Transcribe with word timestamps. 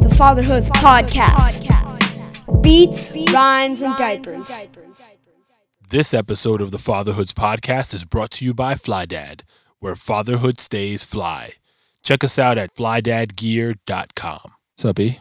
The 0.00 0.14
Fatherhood 0.16 0.64
Podcast. 0.64 1.62
Beats, 2.62 3.10
rhymes, 3.32 3.82
and 3.82 3.96
diapers. 3.96 4.68
This 5.88 6.12
episode 6.14 6.60
of 6.60 6.70
the 6.70 6.78
Fatherhoods 6.78 7.32
podcast 7.32 7.94
is 7.94 8.04
brought 8.04 8.30
to 8.32 8.44
you 8.44 8.54
by 8.54 8.74
FlyDad, 8.74 9.42
where 9.80 9.94
fatherhood 9.96 10.60
stays 10.60 11.04
fly. 11.04 11.54
Check 12.02 12.24
us 12.24 12.38
out 12.38 12.58
at 12.58 12.74
flydadgear.com. 12.74 14.40
What's 14.74 14.84
up, 14.84 14.98
E? 15.00 15.18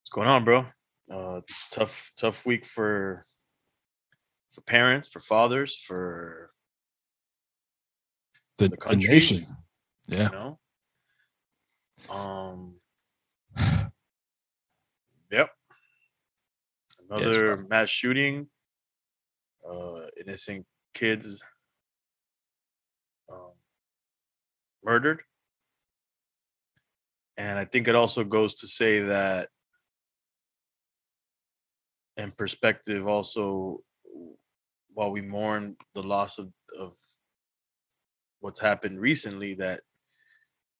What's 0.00 0.10
going 0.12 0.28
on, 0.28 0.44
bro? 0.44 0.66
Uh, 1.10 1.40
tough, 1.70 2.12
tough 2.16 2.44
week 2.46 2.64
for 2.66 3.26
for 4.50 4.60
parents, 4.60 5.08
for 5.08 5.20
fathers, 5.20 5.76
for 5.76 6.50
The, 8.58 8.68
The 8.68 8.76
the 8.88 8.96
nation. 8.96 9.44
Yeah. 10.08 10.28
you 10.30 10.32
know. 10.32 10.58
Um. 12.10 12.74
Yep. 15.30 15.48
Another 17.12 17.66
mass 17.68 17.90
shooting. 17.90 18.46
Uh, 19.68 20.06
innocent 20.18 20.66
kids 20.94 21.42
um, 23.30 23.52
murdered. 24.82 25.22
And 27.36 27.58
I 27.58 27.64
think 27.64 27.86
it 27.86 27.94
also 27.94 28.24
goes 28.24 28.56
to 28.56 28.66
say 28.66 29.00
that, 29.00 29.48
in 32.16 32.30
perspective, 32.32 33.06
also, 33.06 33.80
while 34.92 35.10
we 35.10 35.22
mourn 35.22 35.76
the 35.94 36.02
loss 36.02 36.38
of, 36.38 36.52
of 36.78 36.92
what's 38.40 38.60
happened 38.60 39.00
recently, 39.00 39.54
that, 39.54 39.80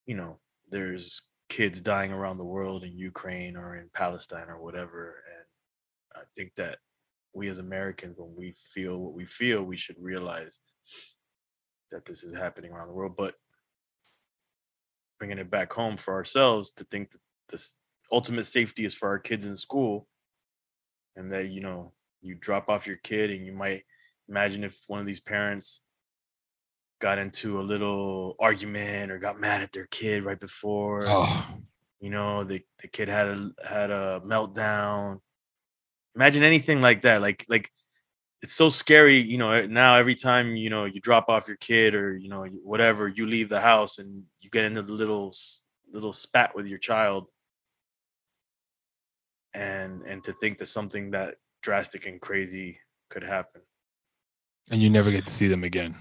you 0.07 0.15
know, 0.15 0.39
there's 0.71 1.23
kids 1.49 1.81
dying 1.81 2.13
around 2.13 2.39
the 2.39 2.45
world 2.45 2.85
in 2.85 2.97
Ukraine 2.97 3.57
or 3.57 3.77
in 3.77 3.89
Palestine 3.95 4.49
or 4.49 4.61
whatever. 4.61 5.17
I 6.23 6.27
think 6.37 6.55
that 6.57 6.79
we 7.35 7.49
as 7.49 7.59
Americans, 7.59 8.17
when 8.19 8.35
we 8.37 8.55
feel 8.73 8.99
what 8.99 9.15
we 9.15 9.25
feel, 9.25 9.63
we 9.63 9.77
should 9.77 9.97
realize 9.99 10.59
that 11.91 12.05
this 12.05 12.23
is 12.23 12.35
happening 12.35 12.73
around 12.73 12.89
the 12.89 12.95
world. 12.95 13.17
But 13.17 13.35
bringing 15.19 15.39
it 15.39 15.51
back 15.51 15.73
home 15.73 15.97
for 15.97 16.15
ourselves 16.15 16.71
to 16.73 16.85
think 16.85 17.11
that 17.11 17.21
this 17.49 17.75
ultimate 18.11 18.45
safety 18.45 18.85
is 18.85 18.95
for 18.95 19.09
our 19.09 19.19
kids 19.19 19.45
in 19.45 19.57
school 19.57 20.07
and 21.17 21.33
that, 21.33 21.49
you 21.49 21.61
know, 21.61 21.93
you 22.21 22.35
drop 22.35 22.69
off 22.69 22.87
your 22.87 22.97
kid 22.97 23.31
and 23.31 23.45
you 23.45 23.53
might 23.53 23.83
imagine 24.29 24.65
if 24.65 24.83
one 24.87 25.01
of 25.01 25.07
these 25.07 25.21
parents 25.21 25.81
got 27.01 27.19
into 27.19 27.59
a 27.59 27.63
little 27.63 28.37
argument 28.39 29.11
or 29.11 29.19
got 29.19 29.41
mad 29.41 29.61
at 29.61 29.73
their 29.73 29.87
kid 29.87 30.25
right 30.25 30.39
before 30.39 31.05
Oh, 31.09 31.57
you 32.01 32.11
know 32.11 32.45
the, 32.45 32.63
the 32.81 32.87
kid 32.87 33.09
had 33.09 33.27
a 33.27 33.51
had 33.69 33.91
a 33.91 34.23
meltdown 34.25 35.19
imagine 36.15 36.43
anything 36.43 36.81
like 36.81 37.03
that 37.03 37.21
like 37.21 37.45
like 37.49 37.71
it's 38.43 38.55
so 38.55 38.69
scary 38.69 39.21
you 39.21 39.39
know 39.39 39.67
now 39.67 39.97
every 39.97 40.15
time 40.15 40.57
you 40.57 40.71
know 40.71 40.85
you 40.85 41.01
drop 41.01 41.29
off 41.29 41.49
your 41.49 41.57
kid 41.57 41.95
or 41.95 42.17
you 42.17 42.29
know 42.29 42.45
whatever 42.63 43.09
you 43.09 43.27
leave 43.27 43.49
the 43.49 43.61
house 43.61 43.99
and 43.99 44.25
you 44.41 44.51
get 44.51 44.65
into 44.65 44.83
the 44.83 44.93
little 44.93 45.33
little 45.93 46.13
spat 46.13 46.55
with 46.55 46.67
your 46.67 46.79
child 46.79 47.29
and 49.55 50.03
and 50.03 50.25
to 50.25 50.33
think 50.35 50.59
that 50.59 50.67
something 50.67 51.11
that 51.11 51.37
drastic 51.63 52.07
and 52.07 52.21
crazy 52.21 52.79
could 53.09 53.23
happen 53.23 53.63
and 54.71 54.81
you 54.81 54.91
never 54.91 55.11
get 55.11 55.25
to 55.25 55.33
see 55.33 55.49
them 55.49 55.65
again. 55.65 55.95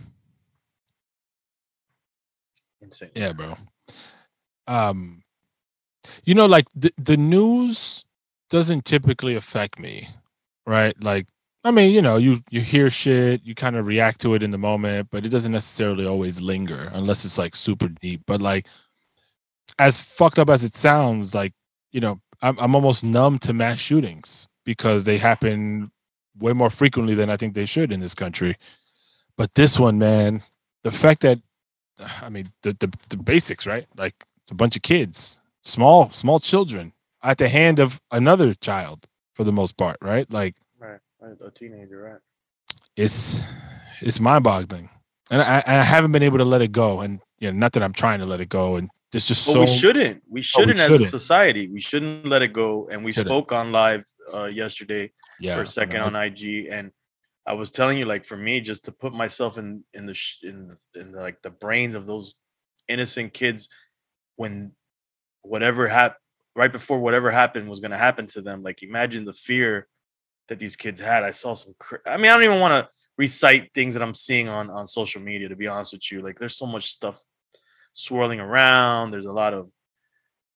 insane 2.82 3.10
Yeah, 3.16 3.34
bro. 3.34 3.56
Um, 4.68 5.24
you 6.24 6.36
know, 6.36 6.46
like 6.46 6.68
the 6.76 6.92
the 6.98 7.18
news 7.18 8.06
doesn't 8.52 8.86
typically 8.86 9.36
affect 9.36 9.80
me, 9.80 10.10
right? 10.68 10.94
Like, 11.02 11.26
I 11.64 11.72
mean, 11.72 11.92
you 11.92 12.02
know, 12.02 12.18
you 12.18 12.40
you 12.52 12.62
hear 12.62 12.90
shit, 12.90 13.42
you 13.44 13.56
kind 13.56 13.76
of 13.76 13.88
react 13.88 14.22
to 14.22 14.36
it 14.36 14.44
in 14.44 14.52
the 14.52 14.58
moment, 14.58 15.08
but 15.12 15.26
it 15.26 15.30
doesn't 15.30 15.52
necessarily 15.52 16.06
always 16.06 16.42
linger 16.42 16.92
unless 16.94 17.26
it's 17.26 17.38
like 17.38 17.56
super 17.56 17.88
deep. 17.88 18.22
But 18.28 18.42
like, 18.42 18.68
as 19.80 20.04
fucked 20.04 20.38
up 20.38 20.50
as 20.50 20.64
it 20.64 20.76
sounds, 20.76 21.34
like 21.34 21.54
you 21.92 22.02
know, 22.02 22.20
I'm 22.42 22.60
I'm 22.60 22.76
almost 22.76 23.04
numb 23.04 23.40
to 23.40 23.54
mass 23.54 23.80
shootings 23.80 24.48
because 24.66 25.06
they 25.06 25.18
happen 25.18 25.92
way 26.40 26.54
more 26.54 26.70
frequently 26.70 27.16
than 27.16 27.30
I 27.30 27.38
think 27.38 27.54
they 27.54 27.66
should 27.66 27.92
in 27.92 28.00
this 28.02 28.16
country. 28.16 28.58
But 29.38 29.56
this 29.56 29.80
one, 29.80 29.98
man, 29.98 30.42
the 30.84 30.92
fact 30.92 31.22
that 31.22 31.40
I 32.22 32.30
mean 32.30 32.52
the, 32.64 32.74
the 32.80 32.92
the 33.10 33.18
basics, 33.18 33.66
right? 33.66 33.88
Like 33.96 34.16
it's 34.42 34.52
a 34.52 34.56
bunch 34.56 34.76
of 34.76 34.82
kids, 34.82 35.40
small 35.64 36.10
small 36.12 36.40
children 36.40 36.94
at 37.24 37.38
the 37.38 37.48
hand 37.50 37.80
of 37.80 38.00
another 38.12 38.54
child 38.54 39.06
for 39.34 39.44
the 39.44 39.52
most 39.52 39.78
part, 39.78 39.98
right? 40.02 40.32
Like 40.32 40.56
right 40.80 41.00
right, 41.20 41.38
a 41.46 41.52
teenager 41.52 42.02
right 42.02 42.20
it's 42.96 43.44
it's 44.02 44.20
mind-boggling, 44.20 44.90
and 45.30 45.42
I, 45.42 45.64
I 45.66 45.74
haven't 45.84 46.12
been 46.12 46.24
able 46.24 46.40
to 46.40 46.46
let 46.46 46.62
it 46.62 46.72
go. 46.72 47.02
And 47.02 47.20
you 47.40 47.52
know, 47.52 47.58
not 47.58 47.74
that 47.74 47.84
I'm 47.84 47.94
trying 47.94 48.20
to 48.20 48.26
let 48.26 48.42
it 48.42 48.50
go, 48.50 48.76
and 48.78 48.90
there's 49.12 49.28
just 49.28 49.46
But 49.48 49.54
so 49.54 49.60
we 49.62 49.68
shouldn't. 49.68 50.24
We 50.30 50.42
shouldn't 50.42 50.80
as 50.80 50.88
a 50.88 50.92
shouldn't. 50.92 51.10
society. 51.10 51.68
We 51.68 51.80
shouldn't 51.80 52.26
let 52.26 52.42
it 52.42 52.54
go. 52.54 52.90
And 52.92 53.04
we 53.04 53.12
Shouldn't. 53.12 53.28
spoke 53.28 53.52
on 53.52 53.72
live 53.72 54.06
uh, 54.34 54.46
yesterday 54.46 55.12
yeah 55.40 55.56
for 55.56 55.62
a 55.62 55.68
second 55.68 56.02
on 56.02 56.16
IG, 56.16 56.68
and 56.72 56.92
I 57.46 57.54
was 57.54 57.72
telling 57.72 57.98
you, 57.98 58.06
like, 58.06 58.26
for 58.26 58.38
me, 58.38 58.62
just 58.62 58.86
to 58.86 58.92
put 58.92 59.14
myself 59.14 59.58
in 59.58 59.84
in 59.94 60.06
the 60.06 60.14
sh- 60.14 60.44
in 60.44 60.68
the, 60.68 61.00
in 61.00 61.12
the, 61.12 61.22
like 61.22 61.42
the 61.42 61.50
brains 61.50 61.96
of 61.96 62.08
those 62.08 62.36
innocent 62.88 63.34
kids 63.34 63.70
when 64.36 64.72
whatever 65.44 65.88
happened 65.88 66.18
right 66.56 66.72
before 66.72 67.00
whatever 67.00 67.32
happened 67.32 67.70
was 67.70 67.80
going 67.80 67.92
to 67.92 67.98
happen 67.98 68.28
to 68.28 68.42
them. 68.42 68.64
Like, 68.64 68.84
imagine 68.84 69.26
the 69.26 69.34
fear 69.34 69.88
that 70.48 70.60
these 70.60 70.76
kids 70.76 71.00
had. 71.00 71.24
I 71.24 71.32
saw 71.32 71.54
some. 71.54 71.74
Cr- 71.80 72.06
I 72.06 72.18
mean, 72.18 72.28
I 72.28 72.34
don't 72.34 72.44
even 72.44 72.60
want 72.60 72.74
to 72.74 72.90
recite 73.18 73.72
things 73.74 73.94
that 73.94 74.04
I'm 74.04 74.16
seeing 74.16 74.50
on 74.50 74.70
on 74.70 74.88
social 74.88 75.22
media. 75.22 75.50
To 75.50 75.56
be 75.56 75.68
honest 75.68 75.94
with 75.94 76.12
you, 76.12 76.22
like, 76.22 76.38
there's 76.38 76.58
so 76.58 76.66
much 76.66 76.92
stuff 76.92 77.24
swirling 77.94 78.40
around. 78.40 79.12
There's 79.12 79.26
a 79.26 79.32
lot 79.32 79.54
of 79.54 79.70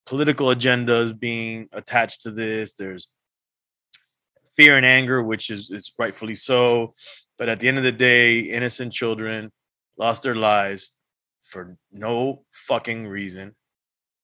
political 0.06 0.48
agendas 0.48 1.18
being 1.18 1.68
attached 1.72 2.22
to 2.24 2.32
this. 2.32 2.74
There's 2.74 3.08
fear 4.56 4.78
and 4.78 4.86
anger, 4.86 5.24
which 5.24 5.50
is 5.50 5.70
is 5.70 5.92
rightfully 5.98 6.36
so. 6.36 6.94
But 7.38 7.50
at 7.50 7.60
the 7.60 7.68
end 7.68 7.78
of 7.78 7.84
the 7.84 7.92
day, 7.92 8.40
innocent 8.40 8.94
children 8.94 9.52
lost 9.98 10.24
their 10.24 10.36
lives 10.36 10.92
for 11.44 11.78
no 11.92 12.44
fucking 12.52 13.08
reason 13.08 13.56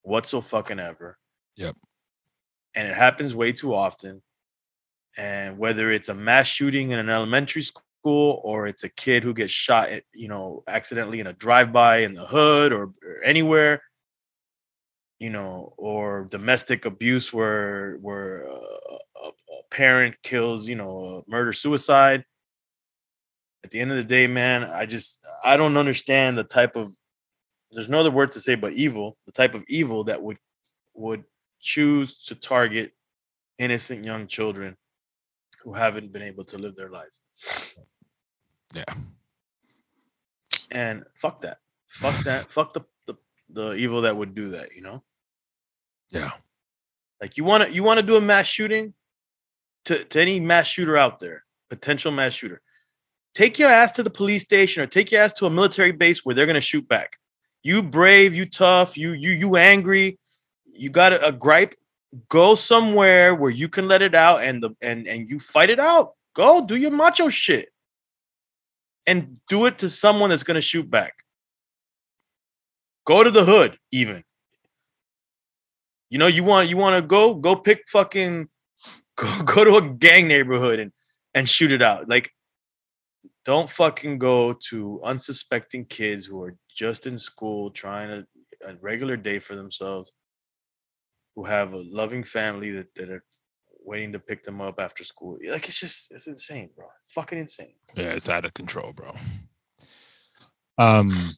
whatsoever 0.01 0.47
fucking 0.47 0.79
ever. 0.79 1.17
Yep. 1.57 1.75
And 2.75 2.87
it 2.87 2.95
happens 2.95 3.35
way 3.35 3.51
too 3.51 3.73
often. 3.73 4.21
And 5.17 5.57
whether 5.57 5.91
it's 5.91 6.09
a 6.09 6.15
mass 6.15 6.47
shooting 6.47 6.91
in 6.91 6.99
an 6.99 7.09
elementary 7.09 7.63
school 7.63 8.41
or 8.43 8.67
it's 8.67 8.83
a 8.83 8.89
kid 8.89 9.23
who 9.23 9.33
gets 9.33 9.51
shot, 9.51 9.89
at, 9.89 10.03
you 10.13 10.27
know, 10.27 10.63
accidentally 10.67 11.19
in 11.19 11.27
a 11.27 11.33
drive-by 11.33 11.97
in 11.97 12.13
the 12.13 12.25
hood 12.25 12.71
or, 12.71 12.93
or 13.03 13.23
anywhere, 13.23 13.81
you 15.19 15.29
know, 15.29 15.73
or 15.77 16.25
domestic 16.31 16.85
abuse 16.85 17.31
where 17.33 17.97
where 18.01 18.43
a, 18.43 18.55
a 18.55 19.31
parent 19.69 20.15
kills, 20.23 20.67
you 20.67 20.75
know, 20.75 21.23
murder 21.27 21.53
suicide. 21.53 22.23
At 23.63 23.69
the 23.71 23.79
end 23.79 23.91
of 23.91 23.97
the 23.97 24.03
day, 24.03 24.25
man, 24.25 24.63
I 24.63 24.85
just 24.85 25.19
I 25.43 25.57
don't 25.57 25.77
understand 25.77 26.37
the 26.37 26.43
type 26.43 26.75
of 26.75 26.95
there's 27.71 27.89
no 27.89 27.99
other 27.99 28.11
word 28.11 28.31
to 28.31 28.39
say 28.39 28.55
but 28.55 28.73
evil, 28.73 29.17
the 29.25 29.31
type 29.31 29.53
of 29.53 29.63
evil 29.67 30.05
that 30.05 30.23
would 30.23 30.37
would 30.95 31.23
choose 31.61 32.17
to 32.25 32.35
target 32.35 32.91
innocent 33.57 34.03
young 34.03 34.27
children 34.27 34.75
who 35.63 35.73
haven't 35.73 36.11
been 36.11 36.23
able 36.23 36.43
to 36.43 36.57
live 36.57 36.75
their 36.75 36.89
lives. 36.89 37.21
Yeah. 38.75 38.83
And 40.71 41.05
fuck 41.13 41.41
that. 41.41 41.59
Fuck 41.87 42.23
that. 42.23 42.51
fuck 42.51 42.73
the, 42.73 42.81
the 43.05 43.15
the 43.49 43.73
evil 43.73 44.01
that 44.01 44.15
would 44.15 44.33
do 44.33 44.51
that, 44.51 44.75
you 44.75 44.81
know? 44.81 45.03
Yeah. 46.09 46.31
Like 47.21 47.37
you 47.37 47.43
want 47.43 47.65
to 47.65 47.71
you 47.71 47.83
want 47.83 47.99
to 47.99 48.05
do 48.05 48.15
a 48.15 48.21
mass 48.21 48.47
shooting 48.47 48.93
to 49.85 50.03
to 50.03 50.21
any 50.21 50.39
mass 50.39 50.67
shooter 50.67 50.97
out 50.97 51.19
there, 51.19 51.43
potential 51.69 52.11
mass 52.11 52.33
shooter. 52.33 52.61
Take 53.33 53.59
your 53.59 53.69
ass 53.69 53.91
to 53.93 54.03
the 54.03 54.09
police 54.09 54.43
station 54.43 54.83
or 54.83 54.87
take 54.87 55.11
your 55.11 55.21
ass 55.21 55.33
to 55.33 55.45
a 55.45 55.49
military 55.49 55.91
base 55.91 56.25
where 56.25 56.35
they're 56.35 56.45
going 56.45 56.55
to 56.55 56.61
shoot 56.61 56.87
back. 56.87 57.17
You 57.63 57.83
brave, 57.83 58.35
you 58.35 58.45
tough, 58.45 58.97
you 58.97 59.11
you 59.11 59.31
you 59.31 59.55
angry, 59.55 60.17
you 60.73 60.89
got 60.89 61.13
a, 61.13 61.25
a 61.25 61.27
uh, 61.27 61.31
gripe, 61.31 61.75
go 62.29 62.55
somewhere 62.55 63.35
where 63.35 63.51
you 63.51 63.69
can 63.69 63.87
let 63.87 64.01
it 64.01 64.15
out 64.15 64.43
and 64.43 64.61
the 64.61 64.71
and 64.81 65.07
and 65.07 65.29
you 65.29 65.39
fight 65.39 65.69
it 65.69 65.79
out. 65.79 66.13
Go 66.33 66.65
do 66.65 66.75
your 66.75 66.91
macho 66.91 67.29
shit. 67.29 67.69
And 69.07 69.37
do 69.47 69.65
it 69.65 69.79
to 69.79 69.89
someone 69.89 70.29
that's 70.29 70.43
gonna 70.43 70.61
shoot 70.61 70.89
back. 70.89 71.13
Go 73.05 73.23
to 73.23 73.31
the 73.31 73.43
hood, 73.43 73.77
even. 73.91 74.23
You 76.09 76.17
know, 76.17 76.27
you 76.27 76.43
want 76.43 76.69
you 76.69 76.77
want 76.77 77.01
to 77.01 77.07
go 77.07 77.33
go 77.33 77.55
pick 77.55 77.83
fucking 77.87 78.49
go, 79.15 79.43
go 79.43 79.63
to 79.63 79.75
a 79.77 79.89
gang 79.89 80.27
neighborhood 80.27 80.79
and 80.79 80.91
and 81.33 81.47
shoot 81.47 81.71
it 81.71 81.81
out. 81.81 82.09
Like, 82.09 82.31
don't 83.45 83.69
fucking 83.69 84.19
go 84.19 84.53
to 84.69 85.01
unsuspecting 85.03 85.85
kids 85.85 86.25
who 86.25 86.43
are 86.43 86.55
just 86.75 87.07
in 87.07 87.17
school 87.17 87.71
trying 87.71 88.09
to 88.09 88.27
a 88.67 88.75
regular 88.75 89.17
day 89.17 89.39
for 89.39 89.55
themselves, 89.55 90.11
who 91.35 91.45
have 91.45 91.73
a 91.73 91.83
loving 91.85 92.23
family 92.23 92.71
that, 92.71 92.93
that 92.95 93.09
are 93.09 93.23
waiting 93.83 94.11
to 94.13 94.19
pick 94.19 94.43
them 94.43 94.61
up 94.61 94.79
after 94.79 95.03
school. 95.03 95.37
Like 95.47 95.67
it's 95.67 95.79
just 95.79 96.11
it's 96.11 96.27
insane, 96.27 96.69
bro. 96.75 96.85
Fucking 97.09 97.39
insane. 97.39 97.73
Yeah, 97.95 98.09
it's 98.09 98.29
out 98.29 98.45
of 98.45 98.53
control, 98.53 98.93
bro. 98.93 99.13
Um, 100.77 101.31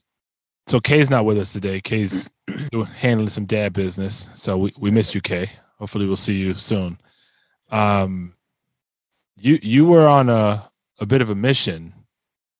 so 0.66 0.80
Kay's 0.80 1.10
not 1.10 1.24
with 1.24 1.38
us 1.38 1.52
today. 1.52 1.80
Kay's 1.80 2.32
handling 2.96 3.28
some 3.28 3.46
dad 3.46 3.72
business, 3.72 4.30
so 4.34 4.56
we 4.58 4.74
we 4.78 4.90
miss 4.90 5.14
you, 5.14 5.20
Kay. 5.20 5.50
Hopefully, 5.78 6.06
we'll 6.06 6.16
see 6.16 6.34
you 6.34 6.54
soon. 6.54 6.98
Um, 7.70 8.34
you 9.36 9.58
you 9.62 9.86
were 9.86 10.06
on 10.06 10.28
a 10.28 10.70
a 11.00 11.06
bit 11.06 11.22
of 11.22 11.30
a 11.30 11.34
mission 11.34 11.92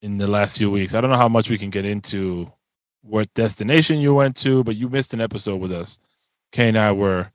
in 0.02 0.18
the 0.18 0.26
last 0.26 0.58
few 0.58 0.70
weeks. 0.70 0.94
I 0.94 1.00
don't 1.00 1.10
know 1.10 1.16
how 1.16 1.28
much 1.28 1.48
we 1.48 1.58
can 1.58 1.70
get 1.70 1.84
into 1.84 2.52
what 3.02 3.32
destination 3.34 3.98
you 3.98 4.14
went 4.14 4.36
to, 4.36 4.64
but 4.64 4.76
you 4.76 4.88
missed 4.88 5.14
an 5.14 5.20
episode 5.20 5.60
with 5.60 5.72
us. 5.72 5.98
Kay 6.54 6.68
and 6.68 6.78
I 6.78 6.92
were 6.92 7.32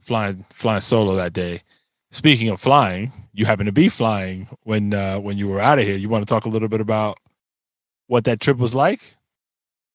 flying 0.00 0.44
flying 0.50 0.80
solo 0.80 1.14
that 1.14 1.32
day. 1.32 1.62
Speaking 2.10 2.48
of 2.48 2.60
flying, 2.60 3.12
you 3.32 3.46
happen 3.46 3.66
to 3.66 3.72
be 3.72 3.88
flying 3.88 4.48
when 4.64 4.92
uh, 4.92 5.20
when 5.20 5.38
you 5.38 5.46
were 5.46 5.60
out 5.60 5.78
of 5.78 5.84
here. 5.84 5.96
You 5.96 6.08
want 6.08 6.26
to 6.26 6.34
talk 6.34 6.46
a 6.46 6.48
little 6.48 6.68
bit 6.68 6.80
about 6.80 7.16
what 8.08 8.24
that 8.24 8.40
trip 8.40 8.58
was 8.58 8.74
like? 8.74 9.14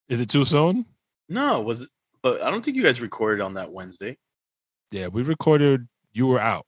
Is 0.08 0.22
it 0.22 0.30
too 0.30 0.46
soon? 0.46 0.86
No, 1.28 1.60
it 1.60 1.66
was 1.66 1.90
but 2.24 2.42
I 2.42 2.50
don't 2.50 2.64
think 2.64 2.78
you 2.78 2.84
guys 2.84 3.02
recorded 3.02 3.44
on 3.44 3.56
that 3.56 3.74
Wednesday. 3.74 4.18
Yeah, 4.94 5.08
we 5.08 5.22
recorded. 5.22 5.86
You 6.14 6.28
were 6.28 6.40
out. 6.40 6.66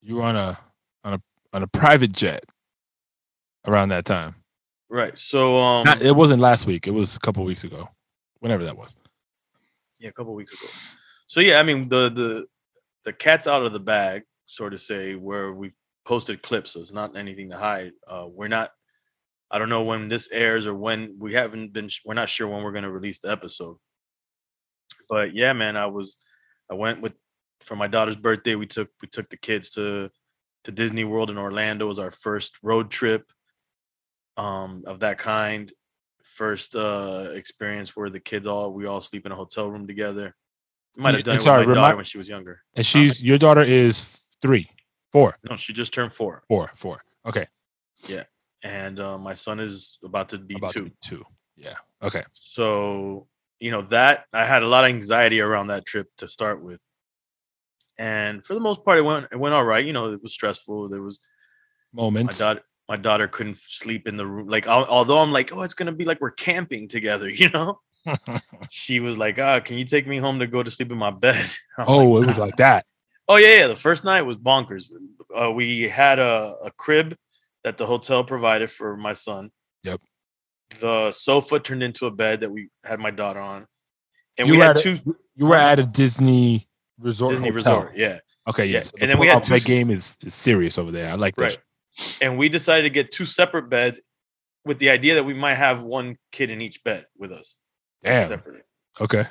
You 0.00 0.16
were 0.16 0.22
on 0.22 0.36
a 0.36 0.58
on 1.04 1.12
a 1.12 1.20
on 1.52 1.62
a 1.62 1.66
private 1.66 2.12
jet 2.12 2.44
around 3.66 3.90
that 3.90 4.06
time. 4.06 4.36
Right. 4.88 5.18
So 5.18 5.58
um 5.58 5.84
Not, 5.84 6.00
it 6.00 6.16
wasn't 6.16 6.40
last 6.40 6.66
week. 6.66 6.86
It 6.86 6.92
was 6.92 7.14
a 7.14 7.20
couple 7.20 7.44
weeks 7.44 7.64
ago. 7.64 7.90
Whenever 8.40 8.64
that 8.64 8.78
was. 8.78 8.96
Yeah, 10.04 10.10
a 10.10 10.12
couple 10.12 10.34
weeks 10.34 10.52
ago. 10.52 10.70
So 11.26 11.40
yeah, 11.40 11.58
I 11.58 11.62
mean 11.62 11.88
the 11.88 12.10
the 12.10 12.46
the 13.04 13.12
cat's 13.12 13.46
out 13.46 13.64
of 13.64 13.72
the 13.72 13.80
bag, 13.80 14.22
so 14.46 14.68
to 14.68 14.76
say, 14.78 15.14
where 15.14 15.52
we 15.52 15.72
posted 16.04 16.42
clips, 16.42 16.72
so 16.72 16.80
it's 16.80 16.92
not 16.92 17.16
anything 17.16 17.50
to 17.50 17.56
hide. 17.56 17.92
Uh 18.06 18.26
we're 18.28 18.48
not 18.48 18.70
I 19.50 19.58
don't 19.58 19.70
know 19.70 19.82
when 19.84 20.08
this 20.08 20.30
airs 20.30 20.66
or 20.66 20.74
when 20.74 21.16
we 21.18 21.32
haven't 21.32 21.72
been 21.72 21.88
we're 22.04 22.14
not 22.14 22.28
sure 22.28 22.46
when 22.46 22.62
we're 22.62 22.72
gonna 22.72 22.90
release 22.90 23.18
the 23.18 23.30
episode. 23.30 23.78
But 25.08 25.34
yeah, 25.34 25.54
man, 25.54 25.76
I 25.76 25.86
was 25.86 26.18
I 26.70 26.74
went 26.74 27.00
with 27.00 27.14
for 27.62 27.76
my 27.76 27.86
daughter's 27.86 28.16
birthday, 28.16 28.54
we 28.54 28.66
took 28.66 28.90
we 29.00 29.08
took 29.08 29.30
the 29.30 29.38
kids 29.38 29.70
to 29.70 30.10
to 30.64 30.72
Disney 30.72 31.04
World 31.04 31.30
in 31.30 31.38
Orlando. 31.38 31.86
It 31.86 31.88
was 31.88 31.98
our 31.98 32.10
first 32.10 32.58
road 32.62 32.90
trip 32.90 33.32
um 34.36 34.84
of 34.86 35.00
that 35.00 35.16
kind. 35.16 35.72
First 36.24 36.74
uh 36.74 37.28
experience 37.32 37.94
where 37.94 38.10
the 38.10 38.18
kids 38.18 38.46
all 38.46 38.72
we 38.72 38.86
all 38.86 39.00
sleep 39.00 39.24
in 39.26 39.30
a 39.32 39.36
hotel 39.36 39.70
room 39.70 39.86
together. 39.86 40.34
Might 40.96 41.14
have 41.14 41.24
done 41.24 41.36
it 41.36 41.42
sorry, 41.42 41.66
with 41.66 41.76
my 41.76 41.82
daughter 41.82 41.96
when 41.96 42.04
she 42.04 42.18
was 42.18 42.28
younger. 42.28 42.62
And 42.74 42.84
she's 42.84 43.20
your 43.20 43.38
daughter 43.38 43.62
is 43.62 44.04
three, 44.40 44.68
four, 45.12 45.36
No, 45.48 45.56
she 45.56 45.72
just 45.72 45.92
turned 45.92 46.12
four. 46.12 46.42
four, 46.48 46.70
four. 46.74 47.02
Okay. 47.26 47.46
Yeah, 48.08 48.24
and 48.62 48.98
uh, 49.00 49.18
my 49.18 49.34
son 49.34 49.60
is 49.60 49.98
about 50.04 50.28
to 50.30 50.38
be 50.38 50.54
About 50.56 50.72
to 50.72 50.78
two. 50.80 50.84
be 50.86 50.92
two. 51.00 51.24
Yeah. 51.56 51.74
Okay. 52.02 52.22
So, 52.32 53.28
you 53.60 53.70
know, 53.70 53.82
that 53.82 54.24
I 54.32 54.44
had 54.44 54.62
a 54.62 54.68
lot 54.68 54.84
of 54.84 54.88
anxiety 54.90 55.40
around 55.40 55.68
that 55.68 55.84
trip 55.86 56.08
to 56.18 56.26
start 56.28 56.62
with. 56.62 56.80
And 57.98 58.44
for 58.44 58.54
the 58.54 58.60
most 58.60 58.84
part, 58.84 58.98
it 58.98 59.02
went 59.02 59.26
it 59.30 59.38
went 59.38 59.54
all 59.54 59.64
right. 59.64 59.84
You 59.84 59.92
know, 59.92 60.12
it 60.12 60.22
was 60.22 60.32
stressful. 60.32 60.88
There 60.88 61.02
was 61.02 61.20
my 61.92 62.02
Moments. 62.02 62.38
daughter 62.38 62.62
my 62.88 62.96
daughter 62.96 63.26
couldn't 63.28 63.58
sleep 63.66 64.06
in 64.06 64.16
the 64.16 64.26
room. 64.26 64.48
Like 64.48 64.66
al- 64.66 64.86
although 64.86 65.18
I'm 65.18 65.32
like, 65.32 65.54
oh, 65.54 65.62
it's 65.62 65.74
gonna 65.74 65.92
be 65.92 66.04
like 66.04 66.20
we're 66.20 66.30
camping 66.30 66.88
together, 66.88 67.28
you 67.42 67.48
know. 67.50 67.80
she 68.70 69.00
was 69.00 69.16
like, 69.16 69.38
ah, 69.38 69.60
can 69.60 69.78
you 69.78 69.84
take 69.84 70.06
me 70.06 70.18
home 70.18 70.38
to 70.38 70.46
go 70.46 70.62
to 70.62 70.70
sleep 70.70 70.92
in 70.92 70.98
my 70.98 71.10
bed? 71.10 71.46
Oh, 71.78 72.10
like, 72.10 72.24
it 72.24 72.26
was 72.26 72.38
like 72.38 72.56
that. 72.56 72.84
Oh 73.26 73.36
yeah, 73.36 73.60
yeah. 73.60 73.66
The 73.66 73.74
first 73.76 74.04
night 74.04 74.22
was 74.22 74.36
bonkers. 74.36 74.92
Uh, 75.34 75.50
we 75.50 75.88
had 75.88 76.18
a, 76.18 76.54
a 76.64 76.70
crib 76.70 77.16
that 77.64 77.78
the 77.78 77.86
hotel 77.86 78.22
provided 78.22 78.70
for 78.70 78.96
my 78.96 79.12
son. 79.14 79.50
Yep. 79.84 80.00
The 80.80 81.10
sofa 81.12 81.58
turned 81.60 81.82
into 81.82 82.06
a 82.06 82.10
bed 82.10 82.40
that 82.40 82.50
we 82.50 82.68
had 82.84 83.00
my 83.00 83.10
daughter 83.10 83.40
on, 83.40 83.66
and 84.38 84.46
You 84.46 84.54
we 84.54 84.58
were 84.58 84.64
had 84.64 84.76
at 84.78 84.86
a- 84.86 84.98
two 84.98 85.16
You 85.34 85.46
were 85.46 85.56
at 85.56 85.78
a 85.78 85.84
Disney 85.84 86.68
resort. 87.00 87.30
Disney 87.30 87.50
hotel. 87.50 87.76
resort. 87.80 87.96
Yeah, 87.96 88.18
Okay, 88.48 88.66
Yeah, 88.66 88.78
yes. 88.78 88.92
and 89.00 89.10
then 89.10 89.18
we 89.18 89.26
had 89.26 89.42
two 89.42 89.54
that 89.54 89.64
game 89.64 89.90
is, 89.90 90.16
is 90.22 90.34
serious 90.34 90.76
over 90.78 90.90
there. 90.92 91.10
I 91.10 91.14
like 91.14 91.34
that. 91.36 91.42
right. 91.42 91.58
And 92.20 92.38
we 92.38 92.48
decided 92.48 92.82
to 92.82 92.90
get 92.90 93.10
two 93.10 93.24
separate 93.24 93.68
beds, 93.68 94.00
with 94.64 94.78
the 94.78 94.90
idea 94.90 95.14
that 95.14 95.24
we 95.24 95.34
might 95.34 95.54
have 95.54 95.82
one 95.82 96.16
kid 96.32 96.50
in 96.50 96.60
each 96.60 96.82
bed 96.84 97.06
with 97.18 97.32
us 97.32 97.54
Damn. 98.02 98.28
separately. 98.28 98.62
Okay. 99.00 99.24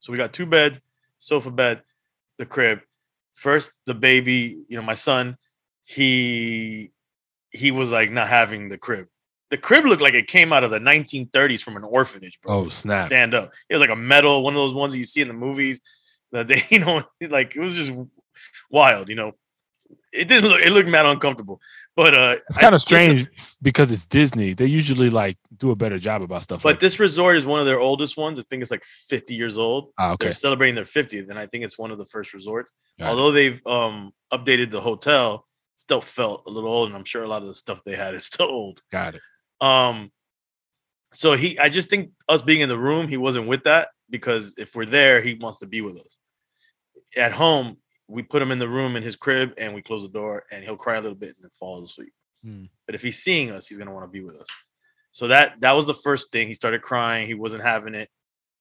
So 0.00 0.12
we 0.12 0.18
got 0.18 0.32
two 0.32 0.46
beds, 0.46 0.80
sofa 1.18 1.50
bed, 1.50 1.82
the 2.38 2.46
crib. 2.46 2.80
First, 3.34 3.72
the 3.86 3.94
baby, 3.94 4.58
you 4.68 4.76
know, 4.76 4.82
my 4.82 4.94
son, 4.94 5.36
he 5.84 6.90
he 7.50 7.70
was 7.70 7.90
like 7.90 8.10
not 8.10 8.28
having 8.28 8.68
the 8.68 8.78
crib. 8.78 9.06
The 9.50 9.58
crib 9.58 9.84
looked 9.84 10.02
like 10.02 10.14
it 10.14 10.28
came 10.28 10.52
out 10.52 10.64
of 10.64 10.70
the 10.70 10.78
1930s 10.78 11.62
from 11.62 11.76
an 11.76 11.84
orphanage, 11.84 12.40
bro. 12.40 12.54
Oh 12.54 12.68
snap. 12.68 13.08
Stand 13.08 13.34
up. 13.34 13.52
It 13.68 13.74
was 13.74 13.80
like 13.80 13.90
a 13.90 13.96
metal, 13.96 14.42
one 14.42 14.54
of 14.54 14.58
those 14.58 14.74
ones 14.74 14.92
that 14.92 14.98
you 14.98 15.04
see 15.04 15.20
in 15.20 15.28
the 15.28 15.34
movies 15.34 15.80
that 16.32 16.48
they, 16.48 16.62
you 16.70 16.80
know, 16.80 17.02
like 17.28 17.54
it 17.54 17.60
was 17.60 17.74
just 17.74 17.92
wild, 18.70 19.08
you 19.08 19.14
know. 19.14 19.32
It 20.12 20.28
didn't 20.28 20.50
look 20.50 20.60
it 20.60 20.70
looked 20.70 20.88
mad 20.88 21.06
uncomfortable. 21.06 21.60
But 21.94 22.14
uh 22.14 22.36
It's 22.48 22.58
I- 22.58 22.60
kind 22.62 22.74
of 22.74 22.80
just 22.80 22.88
the- 22.90 22.96
strange 23.24 23.28
because 23.60 23.92
it's 23.92 24.06
Disney. 24.06 24.54
They 24.54 24.66
usually 24.66 25.10
like 25.10 25.36
do 25.56 25.70
a 25.70 25.76
better 25.76 25.98
job 25.98 26.22
about 26.22 26.42
stuff. 26.42 26.62
but 26.62 26.70
like 26.70 26.80
this 26.80 26.98
resort 26.98 27.36
is 27.36 27.44
one 27.44 27.60
of 27.60 27.66
their 27.66 27.80
oldest 27.80 28.16
ones. 28.16 28.38
I 28.38 28.42
think 28.48 28.62
it's 28.62 28.70
like 28.70 28.84
50 28.84 29.34
years 29.34 29.58
old. 29.58 29.92
ah, 29.98 30.12
okay. 30.12 30.26
they're 30.26 30.32
celebrating 30.32 30.74
their 30.74 30.84
50th 30.84 31.28
and 31.30 31.38
i 31.38 31.46
think 31.46 31.64
it's 31.64 31.78
one 31.78 31.90
of 31.90 31.98
the 31.98 32.06
first 32.06 32.32
resorts 32.34 32.70
Got 32.98 33.06
it. 33.06 33.08
although 33.10 33.30
they've 33.32 33.60
um 33.66 34.12
updated 34.32 34.70
the 34.70 34.80
hotel 34.80 35.46
still 35.76 36.00
felt 36.00 36.44
a 36.46 36.50
little 36.50 36.70
old 36.70 36.88
and 36.88 36.96
i'm 36.96 37.04
sure 37.04 37.22
a 37.24 37.28
lot 37.28 37.42
of 37.42 37.48
the 37.48 37.54
stuff 37.54 37.82
they 37.84 37.96
had 37.96 38.14
is 38.14 38.24
still 38.24 38.46
old 38.48 38.80
Got 38.90 39.14
it. 39.16 39.20
um 39.60 40.10
so 41.12 41.34
he 41.36 41.58
i 41.58 41.68
just 41.68 41.90
think 41.90 42.10
us 42.28 42.40
being 42.42 42.60
in 42.62 42.68
the 42.70 42.78
room 42.78 43.06
he 43.08 43.16
wasn't 43.18 43.46
with 43.46 43.64
that 43.64 43.88
because 44.08 44.54
if 44.56 44.74
we're 44.74 44.86
there 44.86 45.20
he 45.20 45.34
wants 45.34 45.58
to 45.58 45.66
be 45.66 45.80
with 45.82 45.96
us 45.98 46.16
at 47.16 47.32
home 47.32 47.76
we 48.12 48.22
put 48.22 48.42
him 48.42 48.52
in 48.52 48.58
the 48.58 48.68
room 48.68 48.96
in 48.96 49.02
his 49.02 49.16
crib 49.16 49.54
and 49.58 49.74
we 49.74 49.82
close 49.82 50.02
the 50.02 50.08
door 50.08 50.44
and 50.50 50.62
he'll 50.62 50.76
cry 50.76 50.96
a 50.96 51.00
little 51.00 51.16
bit 51.16 51.30
and 51.30 51.42
then 51.42 51.50
falls 51.58 51.90
asleep. 51.90 52.12
Hmm. 52.44 52.64
but 52.86 52.96
if 52.96 53.02
he's 53.02 53.22
seeing 53.22 53.52
us 53.52 53.68
he's 53.68 53.78
going 53.78 53.86
to 53.86 53.94
want 53.94 54.04
to 54.04 54.10
be 54.10 54.20
with 54.20 54.34
us. 54.34 54.48
So 55.12 55.28
that 55.28 55.60
that 55.60 55.72
was 55.72 55.86
the 55.86 55.94
first 55.94 56.32
thing. 56.32 56.48
He 56.48 56.54
started 56.54 56.82
crying. 56.82 57.26
He 57.26 57.34
wasn't 57.34 57.62
having 57.62 57.94
it. 57.94 58.08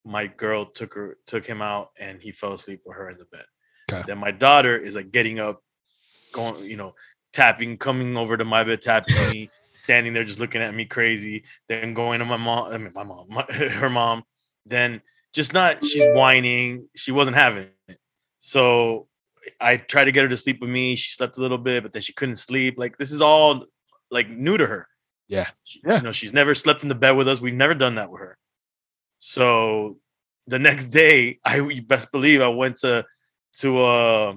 My 0.05 0.27
girl 0.27 0.65
took 0.65 0.93
her 0.93 1.17
took 1.25 1.47
him 1.47 1.61
out 1.61 1.89
and 1.99 2.21
he 2.21 2.31
fell 2.31 2.53
asleep 2.53 2.81
with 2.85 2.95
her 2.97 3.09
in 3.09 3.17
the 3.17 3.25
bed. 3.25 3.45
Okay. 3.91 4.03
then 4.07 4.19
my 4.19 4.31
daughter 4.31 4.77
is 4.77 4.95
like 4.95 5.11
getting 5.11 5.39
up 5.39 5.61
going 6.31 6.63
you 6.63 6.77
know 6.77 6.93
tapping 7.33 7.75
coming 7.75 8.15
over 8.15 8.37
to 8.37 8.45
my 8.45 8.63
bed 8.63 8.81
tapping 8.81 9.15
me 9.33 9.49
standing 9.83 10.13
there 10.13 10.23
just 10.23 10.39
looking 10.39 10.61
at 10.61 10.73
me 10.73 10.85
crazy 10.85 11.43
then 11.67 11.93
going 11.93 12.19
to 12.19 12.25
my 12.25 12.37
mom 12.37 12.71
i 12.71 12.77
mean 12.77 12.91
my 12.93 13.03
mom 13.03 13.25
my, 13.29 13.43
her 13.43 13.89
mom. 13.89 14.23
Then 14.65 15.01
just 15.33 15.53
not 15.53 15.85
she's 15.85 16.05
whining. 16.13 16.87
She 16.95 17.11
wasn't 17.11 17.37
having 17.37 17.69
it. 17.87 17.97
So 18.37 19.07
i 19.59 19.75
tried 19.77 20.05
to 20.05 20.11
get 20.11 20.23
her 20.23 20.29
to 20.29 20.37
sleep 20.37 20.59
with 20.61 20.69
me 20.69 20.95
she 20.95 21.11
slept 21.11 21.37
a 21.37 21.41
little 21.41 21.57
bit 21.57 21.83
but 21.83 21.91
then 21.91 22.01
she 22.01 22.13
couldn't 22.13 22.35
sleep 22.35 22.75
like 22.77 22.97
this 22.97 23.11
is 23.11 23.21
all 23.21 23.65
like 24.11 24.29
new 24.29 24.57
to 24.57 24.65
her 24.67 24.87
Yeah. 25.27 25.47
She- 25.63 25.81
Yeah. 25.85 25.97
you 25.97 26.03
know 26.03 26.11
she's 26.11 26.33
never 26.33 26.53
slept 26.55 26.83
in 26.83 26.89
the 26.89 26.95
bed 26.95 27.11
with 27.11 27.27
us 27.27 27.41
we've 27.41 27.53
never 27.53 27.73
done 27.73 27.95
that 27.95 28.09
with 28.11 28.21
her 28.21 28.37
so 29.17 29.97
the 30.47 30.59
next 30.59 30.87
day 30.87 31.39
i 31.45 31.55
you 31.57 31.81
best 31.81 32.11
believe 32.11 32.41
i 32.41 32.47
went 32.47 32.75
to 32.77 33.05
to 33.59 33.83
uh 33.83 34.33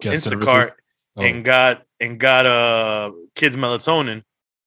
Guest 0.00 0.26
instacart? 0.26 0.70
Oh. 1.16 1.22
and 1.22 1.44
got 1.44 1.82
and 2.00 2.18
got 2.18 2.46
uh 2.46 3.12
kids 3.36 3.56
melatonin 3.56 4.22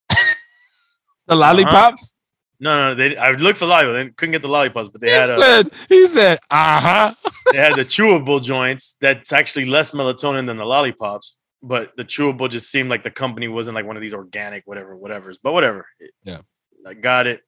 the 1.27 1.35
lollipops. 1.35 2.16
No 2.59 2.89
no 2.89 2.95
they 2.95 3.15
i 3.17 3.31
looked 3.31 3.59
for 3.59 3.65
lollipops 3.65 3.93
they 3.95 4.09
couldn't 4.11 4.31
get 4.31 4.41
the 4.41 4.47
lollipops 4.47 4.89
but 4.89 4.99
they 5.01 5.07
He 5.07 5.13
had 5.13 5.29
a 5.29 5.37
said. 5.39 5.69
He 5.89 6.07
said. 6.07 6.39
Uh 6.49 6.79
huh. 6.79 7.15
they 7.51 7.57
had 7.57 7.75
the 7.75 7.85
chewable 7.85 8.41
joints 8.41 8.95
that's 9.01 9.31
actually 9.31 9.65
less 9.65 9.91
melatonin 9.91 10.45
than 10.47 10.57
the 10.57 10.65
lollipops 10.65 11.35
but 11.61 11.95
the 11.97 12.03
chewable 12.05 12.49
just 12.49 12.69
seemed 12.71 12.89
like 12.89 13.03
the 13.03 13.11
company 13.11 13.47
wasn't 13.47 13.75
like 13.75 13.85
one 13.85 13.95
of 13.95 14.01
these 14.01 14.13
organic 14.13 14.63
whatever 14.65 14.95
whatever's 14.95 15.37
but 15.37 15.53
whatever 15.53 15.85
Yeah. 16.23 16.39
i 16.85 16.93
got 16.93 17.27
it 17.27 17.41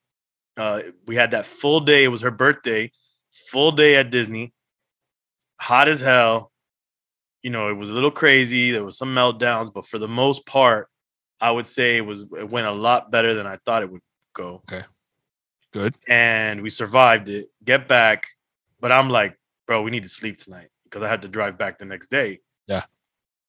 uh 0.57 0.81
we 1.07 1.15
had 1.15 1.31
that 1.31 1.45
full 1.45 1.79
day 1.79 2.03
it 2.03 2.09
was 2.09 2.21
her 2.21 2.31
birthday 2.31 2.91
full 3.51 3.71
day 3.71 3.95
at 3.95 4.09
disney 4.11 4.53
hot 5.59 5.87
as 5.87 6.01
hell 6.01 6.51
you 7.41 7.49
know, 7.51 7.69
it 7.69 7.73
was 7.77 7.87
a 7.89 7.93
little 7.93 8.11
crazy. 8.11 8.71
There 8.71 8.83
was 8.83 8.97
some 8.97 9.15
meltdowns, 9.15 9.71
but 9.73 9.85
for 9.85 9.97
the 9.97 10.09
most 10.09 10.45
part, 10.45 10.89
I 11.39 11.49
would 11.51 11.65
say 11.67 11.95
it 11.95 12.01
was 12.05 12.25
it 12.37 12.49
went 12.49 12.67
a 12.67 12.71
lot 12.73 13.11
better 13.11 13.33
than 13.33 13.47
I 13.47 13.55
thought 13.65 13.81
it 13.81 13.89
would 13.89 14.01
go. 14.35 14.61
Okay. 14.69 14.83
Good. 15.71 15.95
And 16.07 16.61
we 16.61 16.69
survived 16.69 17.29
it. 17.29 17.49
Get 17.63 17.87
back, 17.87 18.27
but 18.79 18.91
I'm 18.91 19.09
like, 19.09 19.37
bro, 19.67 19.81
we 19.81 19.91
need 19.91 20.03
to 20.03 20.09
sleep 20.09 20.37
tonight 20.39 20.69
because 20.83 21.03
I 21.03 21.07
had 21.07 21.21
to 21.21 21.27
drive 21.27 21.57
back 21.57 21.77
the 21.77 21.85
next 21.85 22.09
day. 22.09 22.39
Yeah. 22.67 22.83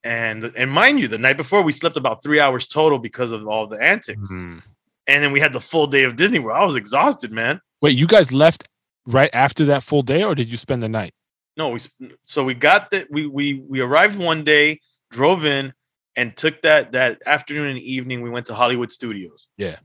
And 0.04 0.44
and 0.44 0.70
mind 0.70 1.00
you, 1.00 1.08
the 1.08 1.18
night 1.18 1.36
before 1.36 1.62
we 1.62 1.72
slept 1.72 1.96
about 1.96 2.22
three 2.22 2.40
hours 2.40 2.66
total 2.68 2.98
because 2.98 3.32
of 3.32 3.46
all 3.46 3.66
the 3.66 3.80
antics. 3.82 4.30
Mhm. 4.32 4.62
And 5.06 5.24
then 5.24 5.32
we 5.32 5.40
had 5.40 5.52
the 5.52 5.60
full 5.60 5.86
day 5.86 6.04
of 6.04 6.16
Disney 6.16 6.38
World. 6.38 6.58
I 6.58 6.64
was 6.64 6.76
exhausted, 6.76 7.32
man. 7.32 7.60
Wait, 7.82 7.96
you 7.96 8.06
guys 8.06 8.32
left 8.32 8.68
right 9.06 9.30
after 9.32 9.64
that 9.66 9.82
full 9.82 10.02
day, 10.02 10.22
or 10.22 10.34
did 10.34 10.48
you 10.48 10.56
spend 10.56 10.82
the 10.82 10.88
night? 10.88 11.12
No, 11.56 11.70
we 11.70 11.80
so 12.24 12.44
we 12.44 12.54
got 12.54 12.90
that 12.92 13.10
we 13.10 13.26
we 13.26 13.64
we 13.68 13.80
arrived 13.80 14.18
one 14.18 14.44
day, 14.44 14.80
drove 15.10 15.44
in, 15.44 15.72
and 16.16 16.36
took 16.36 16.62
that 16.62 16.92
that 16.92 17.20
afternoon 17.26 17.68
and 17.68 17.78
evening. 17.78 18.22
We 18.22 18.30
went 18.30 18.46
to 18.46 18.54
Hollywood 18.54 18.92
Studios. 18.92 19.48
Yeah. 19.56 19.78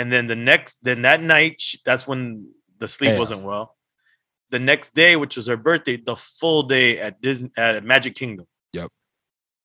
And 0.00 0.10
then 0.10 0.26
the 0.28 0.36
next, 0.36 0.82
then 0.82 1.02
that 1.02 1.22
night, 1.22 1.62
that's 1.84 2.06
when 2.06 2.48
the 2.78 2.88
sleep 2.88 3.10
Chaos. 3.10 3.18
wasn't 3.18 3.46
well. 3.46 3.76
The 4.48 4.58
next 4.58 4.94
day, 4.94 5.14
which 5.16 5.36
was 5.36 5.46
her 5.46 5.58
birthday, 5.58 5.98
the 5.98 6.16
full 6.16 6.62
day 6.62 6.98
at 6.98 7.20
Disney 7.20 7.50
at 7.54 7.84
Magic 7.84 8.14
Kingdom. 8.14 8.46
Yep. 8.72 8.90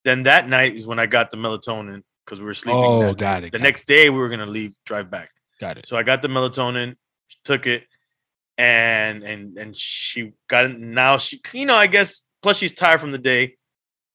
Then 0.03 0.23
that 0.23 0.49
night 0.49 0.75
is 0.75 0.85
when 0.85 0.99
I 0.99 1.05
got 1.05 1.31
the 1.31 1.37
melatonin 1.37 2.03
because 2.25 2.41
we 2.41 2.45
were 2.45 2.53
sleeping. 2.53 2.83
Oh, 2.83 3.13
got 3.13 3.45
it, 3.45 3.53
The 3.53 3.59
got 3.59 3.63
next 3.63 3.87
day, 3.87 4.09
we 4.09 4.17
were 4.17 4.27
gonna 4.27 4.45
leave, 4.45 4.75
drive 4.85 5.09
back. 5.09 5.29
Got 5.61 5.77
it. 5.77 5.85
So 5.85 5.95
I 5.95 6.03
got 6.03 6.21
the 6.21 6.27
melatonin, 6.27 6.97
took 7.45 7.65
it, 7.65 7.87
and 8.57 9.23
and 9.23 9.57
and 9.57 9.73
she 9.73 10.33
got 10.49 10.65
it. 10.65 10.77
Now 10.77 11.15
she, 11.17 11.39
you 11.53 11.65
know, 11.65 11.75
I 11.75 11.87
guess 11.87 12.27
plus 12.43 12.57
she's 12.57 12.73
tired 12.73 12.99
from 12.99 13.13
the 13.13 13.23
day, 13.33 13.55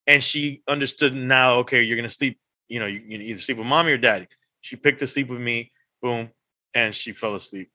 and 0.07 0.23
she 0.23 0.61
understood 0.69 1.15
now. 1.15 1.61
Okay, 1.61 1.83
you're 1.83 1.97
gonna 1.97 2.11
sleep. 2.11 2.39
You 2.69 2.79
know, 2.81 2.87
you, 2.87 3.01
you 3.09 3.19
either 3.21 3.41
sleep 3.41 3.57
with 3.57 3.67
mommy 3.67 3.93
or 3.93 3.97
daddy. 3.99 4.29
She 4.61 4.77
picked 4.77 4.99
to 4.99 5.07
sleep 5.07 5.31
with 5.31 5.41
me. 5.41 5.73
Boom, 6.03 6.31
and 6.75 6.95
she 6.95 7.13
fell 7.13 7.35
asleep, 7.35 7.71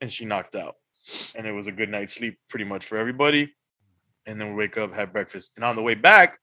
and 0.00 0.12
she 0.12 0.24
knocked 0.24 0.54
out, 0.54 0.76
and 1.36 1.46
it 1.46 1.52
was 1.52 1.66
a 1.66 1.72
good 1.72 1.88
night's 1.88 2.14
sleep 2.14 2.38
pretty 2.48 2.64
much 2.64 2.84
for 2.84 2.98
everybody. 2.98 3.54
And 4.26 4.40
then 4.40 4.48
we 4.48 4.54
wake 4.54 4.76
up, 4.76 4.92
have 4.92 5.12
breakfast, 5.12 5.52
and 5.56 5.64
on 5.64 5.76
the 5.76 5.82
way 5.82 5.94
back. 5.94 6.38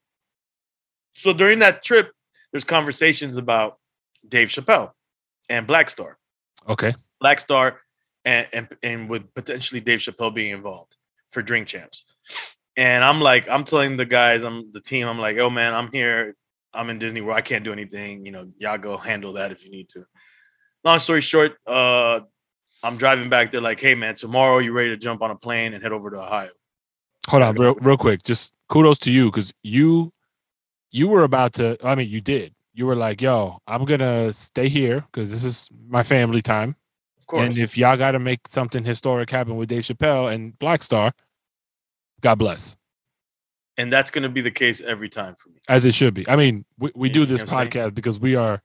So 1.14 1.32
during 1.32 1.60
that 1.60 1.84
trip, 1.84 2.12
there's 2.52 2.64
conversations 2.64 3.38
about 3.38 3.78
Dave 4.28 4.50
Chappelle 4.50 4.92
and 5.50 5.68
Black 5.68 5.90
Star. 5.90 6.18
Okay. 6.68 6.94
Black 7.20 7.40
Star 7.40 7.82
and, 8.26 8.48
and 8.54 8.68
and 8.84 9.10
with 9.10 9.34
potentially 9.34 9.80
Dave 9.80 10.00
Chappelle 10.00 10.34
being 10.34 10.52
involved 10.52 10.96
for 11.30 11.42
Drink 11.42 11.68
Champs. 11.68 12.04
And 12.76 13.04
I'm 13.04 13.22
like, 13.22 13.50
I'm 13.50 13.64
telling 13.64 13.98
the 13.98 14.06
guys, 14.06 14.44
I'm 14.44 14.72
the 14.72 14.82
team, 14.82 15.08
I'm 15.08 15.20
like, 15.20 15.38
oh 15.38 15.50
man, 15.50 15.74
I'm 15.74 15.92
here. 15.92 16.36
I'm 16.74 16.90
in 16.90 17.00
Disney 17.00 17.22
World. 17.22 17.38
I 17.38 17.42
can't 17.42 17.64
do 17.64 17.72
anything. 17.72 18.26
You 18.26 18.32
know, 18.32 18.52
y'all 18.60 18.78
go 18.78 18.98
handle 18.98 19.34
that 19.34 19.52
if 19.52 19.64
you 19.64 19.72
need 19.72 19.90
to. 19.90 20.06
Long 20.88 21.00
story 21.00 21.20
short, 21.20 21.58
uh, 21.68 22.22
I'm 22.82 22.96
driving 22.96 23.28
back. 23.28 23.52
They're 23.52 23.60
like, 23.60 23.78
hey 23.78 23.94
man, 23.94 24.16
tomorrow 24.16 24.60
you 24.60 24.72
ready 24.72 24.88
to 24.88 24.96
jump 24.96 25.22
on 25.22 25.32
a 25.32 25.36
plane 25.36 25.74
and 25.74 25.84
head 25.84 25.92
over 25.92 26.10
to 26.12 26.22
Ohio. 26.22 26.52
Hold 27.28 27.44
on, 27.44 27.56
real, 27.56 27.76
real 27.82 27.98
quick. 27.98 28.24
Just 28.24 28.54
kudos 28.70 28.98
to 29.00 29.12
you 29.12 29.26
because 29.26 29.54
you 29.64 30.14
you 30.92 31.10
were 31.10 31.24
about 31.24 31.52
to. 31.56 31.78
I 31.84 31.96
mean, 31.96 32.08
you 32.08 32.22
did. 32.22 32.56
You 32.74 32.86
were 32.86 32.96
like, 32.96 33.22
"Yo, 33.22 33.58
I'm 33.68 33.84
gonna 33.84 34.32
stay 34.32 34.70
here 34.70 35.04
because 35.12 35.30
this 35.30 35.44
is 35.44 35.68
my 35.90 36.04
family 36.04 36.42
time, 36.42 36.78
Of 37.20 37.28
course. 37.28 37.42
and 37.42 37.58
if 37.58 37.78
y'all 37.78 37.98
got 37.98 38.12
to 38.12 38.20
make 38.20 38.48
something 38.48 38.86
historic 38.86 39.30
happen 39.30 39.58
with 39.58 39.68
Dave 39.68 39.84
Chappelle 39.84 40.32
and 40.34 40.58
Black 40.58 40.84
Star, 40.84 41.12
God 42.22 42.36
bless." 42.36 42.78
and 43.78 43.92
that's 43.92 44.10
gonna 44.10 44.30
be 44.30 44.42
the 44.42 44.52
case 44.52 44.80
every 44.80 45.10
time 45.10 45.36
for 45.36 45.50
me. 45.50 45.60
As 45.68 45.86
it 45.86 45.94
should 45.94 46.14
be. 46.14 46.28
I 46.30 46.38
mean, 46.38 46.64
we, 46.80 46.92
we 46.96 47.10
do 47.10 47.26
this 47.26 47.44
podcast 47.44 47.94
because 47.94 48.20
we 48.20 48.38
are 48.38 48.64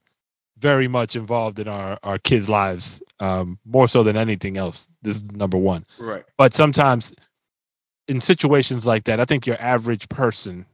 very 0.57 0.87
much 0.87 1.15
involved 1.15 1.59
in 1.59 1.67
our 1.67 1.97
our 2.03 2.17
kids' 2.17 2.49
lives, 2.49 3.01
um, 3.19 3.59
more 3.65 3.87
so 3.87 4.03
than 4.03 4.15
anything 4.15 4.57
else. 4.57 4.89
This 5.01 5.17
is 5.17 5.31
number 5.31 5.57
one. 5.57 5.85
Right. 5.99 6.23
but 6.37 6.53
sometimes 6.53 7.13
in 8.07 8.21
situations 8.21 8.85
like 8.85 9.05
that, 9.05 9.19
I 9.19 9.25
think 9.25 9.47
your 9.47 9.59
average 9.59 10.09
person, 10.09 10.65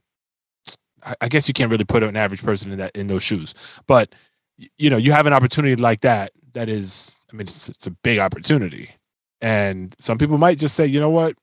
I, 1.04 1.14
I 1.20 1.28
guess 1.28 1.46
you 1.48 1.54
can't 1.54 1.70
really 1.70 1.84
put 1.84 2.02
an 2.02 2.16
average 2.16 2.42
person 2.42 2.72
in 2.72 2.78
that 2.78 2.96
in 2.96 3.06
those 3.06 3.22
shoes, 3.22 3.54
but 3.86 4.14
you 4.76 4.90
know, 4.90 4.98
you 4.98 5.12
have 5.12 5.26
an 5.26 5.32
opportunity 5.32 5.76
like 5.76 6.02
that. 6.02 6.32
That 6.52 6.68
is, 6.68 7.24
I 7.32 7.36
mean, 7.36 7.42
it's, 7.42 7.68
it's 7.68 7.86
a 7.86 7.90
big 7.90 8.18
opportunity, 8.18 8.90
and 9.40 9.94
some 9.98 10.18
people 10.18 10.38
might 10.38 10.58
just 10.58 10.74
say, 10.74 10.86
you 10.86 11.00
know 11.00 11.10
what, 11.10 11.36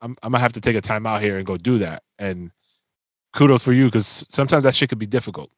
I'm 0.00 0.16
I'm 0.22 0.32
gonna 0.32 0.42
have 0.42 0.52
to 0.54 0.60
take 0.60 0.76
a 0.76 0.80
time 0.80 1.06
out 1.06 1.22
here 1.22 1.38
and 1.38 1.46
go 1.46 1.56
do 1.56 1.78
that. 1.78 2.02
And 2.18 2.50
kudos 3.32 3.64
for 3.64 3.72
you 3.72 3.86
because 3.86 4.26
sometimes 4.30 4.64
that 4.64 4.74
shit 4.74 4.88
could 4.88 4.98
be 4.98 5.06
difficult. 5.06 5.50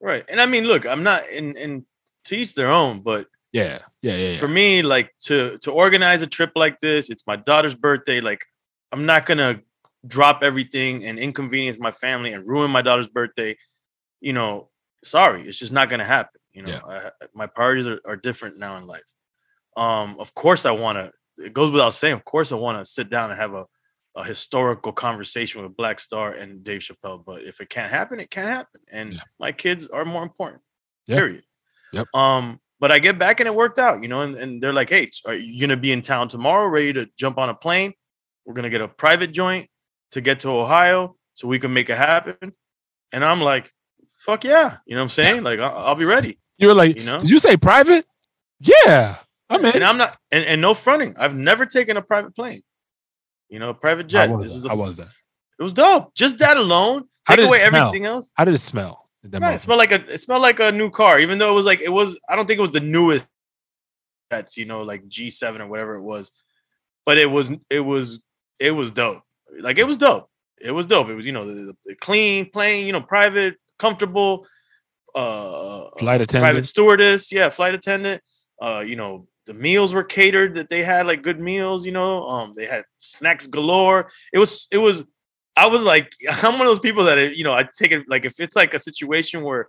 Right. 0.00 0.24
And 0.28 0.40
I 0.40 0.46
mean, 0.46 0.64
look, 0.64 0.86
I'm 0.86 1.02
not 1.02 1.28
in 1.28 1.56
in 1.56 1.86
to 2.24 2.36
each 2.36 2.54
their 2.54 2.70
own, 2.70 3.00
but 3.02 3.26
Yeah, 3.52 3.78
yeah, 4.02 4.16
yeah. 4.16 4.30
yeah. 4.32 4.36
for 4.38 4.48
me 4.48 4.82
like 4.82 5.12
to 5.22 5.58
to 5.62 5.70
organize 5.70 6.22
a 6.22 6.26
trip 6.26 6.52
like 6.56 6.78
this 6.80 7.08
it's 7.10 7.26
my 7.26 7.36
daughter's 7.36 7.74
birthday 7.74 8.20
like 8.20 8.44
i'm 8.92 9.06
not 9.06 9.24
gonna 9.24 9.60
drop 10.06 10.42
everything 10.42 11.04
and 11.06 11.18
inconvenience 11.18 11.78
my 11.78 11.92
family 11.92 12.32
and 12.34 12.46
ruin 12.46 12.70
my 12.70 12.82
daughter's 12.82 13.08
birthday 13.08 13.56
you 14.20 14.32
know 14.32 14.68
sorry 15.04 15.48
it's 15.48 15.58
just 15.58 15.72
not 15.72 15.88
gonna 15.88 16.04
happen 16.04 16.40
you 16.52 16.62
know 16.62 16.68
Yeah. 16.68 16.82
I, 16.86 17.10
my 17.34 17.46
priorities 17.46 17.86
are, 17.86 18.00
are 18.04 18.16
different 18.16 18.58
now 18.58 18.76
in 18.76 18.86
life 18.86 19.10
um 19.76 20.16
of 20.18 20.34
course 20.34 20.66
i 20.66 20.72
want 20.72 20.96
to 20.98 21.44
it 21.46 21.52
goes 21.54 21.70
without 21.70 21.94
saying 21.94 22.14
of 22.14 22.24
course 22.24 22.52
i 22.52 22.56
want 22.56 22.78
to 22.78 22.84
sit 22.84 23.08
down 23.08 23.30
and 23.30 23.40
have 23.40 23.54
a 23.54 23.64
a 24.16 24.24
historical 24.24 24.92
conversation 24.92 25.62
with 25.62 25.76
black 25.76 26.00
star 26.00 26.32
and 26.32 26.64
dave 26.64 26.80
chappelle 26.80 27.22
but 27.24 27.42
if 27.44 27.60
it 27.60 27.68
can't 27.70 27.90
happen 27.92 28.18
it 28.18 28.30
can't 28.30 28.48
happen 28.48 28.80
and 28.90 29.12
Yeah. 29.12 29.20
my 29.38 29.52
kids 29.52 29.86
are 29.86 30.04
more 30.04 30.22
important 30.22 30.62
period 31.08 31.42
Yep. 31.92 32.06
um 32.14 32.58
but 32.78 32.92
I 32.92 32.98
get 32.98 33.18
back 33.18 33.40
and 33.40 33.46
it 33.46 33.54
worked 33.54 33.78
out, 33.78 34.02
you 34.02 34.08
know, 34.10 34.20
and, 34.20 34.36
and 34.36 34.62
they're 34.62 34.74
like, 34.74 34.90
hey, 34.90 35.08
are 35.24 35.32
you 35.34 35.58
gonna 35.62 35.78
be 35.78 35.92
in 35.92 36.02
town 36.02 36.28
tomorrow, 36.28 36.68
ready 36.68 36.92
to 36.92 37.08
jump 37.16 37.38
on 37.38 37.48
a 37.48 37.54
plane? 37.54 37.94
We're 38.44 38.52
gonna 38.52 38.68
get 38.68 38.82
a 38.82 38.88
private 38.88 39.32
joint 39.32 39.70
to 40.10 40.20
get 40.20 40.40
to 40.40 40.50
Ohio 40.50 41.16
so 41.32 41.48
we 41.48 41.58
can 41.58 41.72
make 41.72 41.88
it 41.88 41.96
happen. 41.96 42.52
And 43.12 43.24
I'm 43.24 43.40
like, 43.40 43.72
fuck 44.18 44.44
yeah, 44.44 44.76
you 44.84 44.94
know 44.94 45.00
what 45.00 45.04
I'm 45.04 45.08
saying? 45.08 45.42
Like, 45.42 45.58
I'll, 45.58 45.74
I'll 45.74 45.94
be 45.94 46.04
ready, 46.04 46.38
you 46.58 46.68
were 46.68 46.74
like, 46.74 46.98
you 46.98 47.04
know. 47.04 47.18
did 47.18 47.30
you 47.30 47.38
say 47.38 47.56
private? 47.56 48.04
Yeah, 48.60 49.16
I'm 49.48 49.64
in. 49.64 49.76
And 49.76 49.84
I'm 49.84 49.96
not, 49.96 50.18
and, 50.30 50.44
and 50.44 50.60
no 50.60 50.74
fronting. 50.74 51.14
I've 51.18 51.34
never 51.34 51.64
taken 51.64 51.96
a 51.96 52.02
private 52.02 52.36
plane, 52.36 52.62
you 53.48 53.58
know, 53.58 53.72
private 53.74 54.04
How 54.12 54.26
jet. 54.26 54.30
was 54.30 54.44
This 54.50 54.52
was 54.54 54.62
that? 54.64 54.68
How 54.70 54.76
was 54.76 54.96
that? 54.96 55.08
it 55.58 55.62
was 55.62 55.72
dope. 55.72 56.14
Just 56.14 56.38
that 56.38 56.56
alone, 56.56 57.04
take 57.26 57.38
away 57.40 57.60
everything 57.64 58.04
else. 58.04 58.30
How 58.34 58.44
did 58.44 58.54
it 58.54 58.58
smell? 58.58 59.08
Right, 59.24 59.54
it 59.54 59.60
smelled 59.62 59.78
like 59.78 59.90
a 59.92 60.12
it 60.12 60.20
smelled 60.20 60.42
like 60.42 60.60
a 60.60 60.70
new 60.70 60.88
car, 60.90 61.18
even 61.18 61.38
though 61.38 61.50
it 61.50 61.54
was 61.56 61.66
like 61.66 61.80
it 61.80 61.88
was. 61.88 62.18
I 62.28 62.36
don't 62.36 62.46
think 62.46 62.58
it 62.58 62.62
was 62.62 62.70
the 62.70 62.80
newest 62.80 63.26
that's 64.30 64.56
you 64.56 64.64
know 64.66 64.82
like 64.82 65.08
G7 65.08 65.60
or 65.60 65.66
whatever 65.66 65.94
it 65.96 66.02
was, 66.02 66.30
but 67.04 67.18
it 67.18 67.26
was 67.26 67.50
it 67.70 67.80
was 67.80 68.20
it 68.60 68.70
was 68.70 68.90
dope. 68.92 69.22
Like 69.60 69.78
it 69.78 69.84
was 69.84 69.98
dope. 69.98 70.30
It 70.60 70.70
was 70.70 70.86
dope. 70.86 71.08
It 71.08 71.14
was 71.14 71.26
you 71.26 71.32
know 71.32 71.46
the, 71.46 71.76
the 71.86 71.94
clean, 71.96 72.50
plain, 72.50 72.86
you 72.86 72.92
know, 72.92 73.00
private, 73.00 73.56
comfortable. 73.78 74.46
Uh, 75.14 75.88
Flight 75.98 76.20
attendant. 76.20 76.42
private 76.52 76.66
stewardess, 76.66 77.32
yeah, 77.32 77.48
flight 77.48 77.74
attendant. 77.74 78.22
Uh, 78.62 78.80
you 78.80 78.96
know, 78.96 79.26
the 79.46 79.54
meals 79.54 79.92
were 79.92 80.04
catered 80.04 80.54
that 80.54 80.68
they 80.68 80.82
had 80.82 81.06
like 81.06 81.22
good 81.22 81.40
meals. 81.40 81.84
You 81.84 81.92
know, 81.92 82.28
um, 82.28 82.54
they 82.56 82.66
had 82.66 82.84
snacks 82.98 83.46
galore. 83.46 84.10
It 84.32 84.38
was 84.38 84.68
it 84.70 84.78
was 84.78 85.04
I 85.56 85.66
was 85.66 85.84
like, 85.84 86.12
I'm 86.30 86.52
one 86.52 86.62
of 86.62 86.66
those 86.66 86.78
people 86.78 87.04
that, 87.04 87.36
you 87.36 87.44
know, 87.44 87.52
I 87.52 87.68
take 87.76 87.92
it 87.92 88.04
like 88.08 88.24
if 88.24 88.38
it's 88.38 88.54
like 88.54 88.74
a 88.74 88.78
situation 88.78 89.42
where 89.42 89.68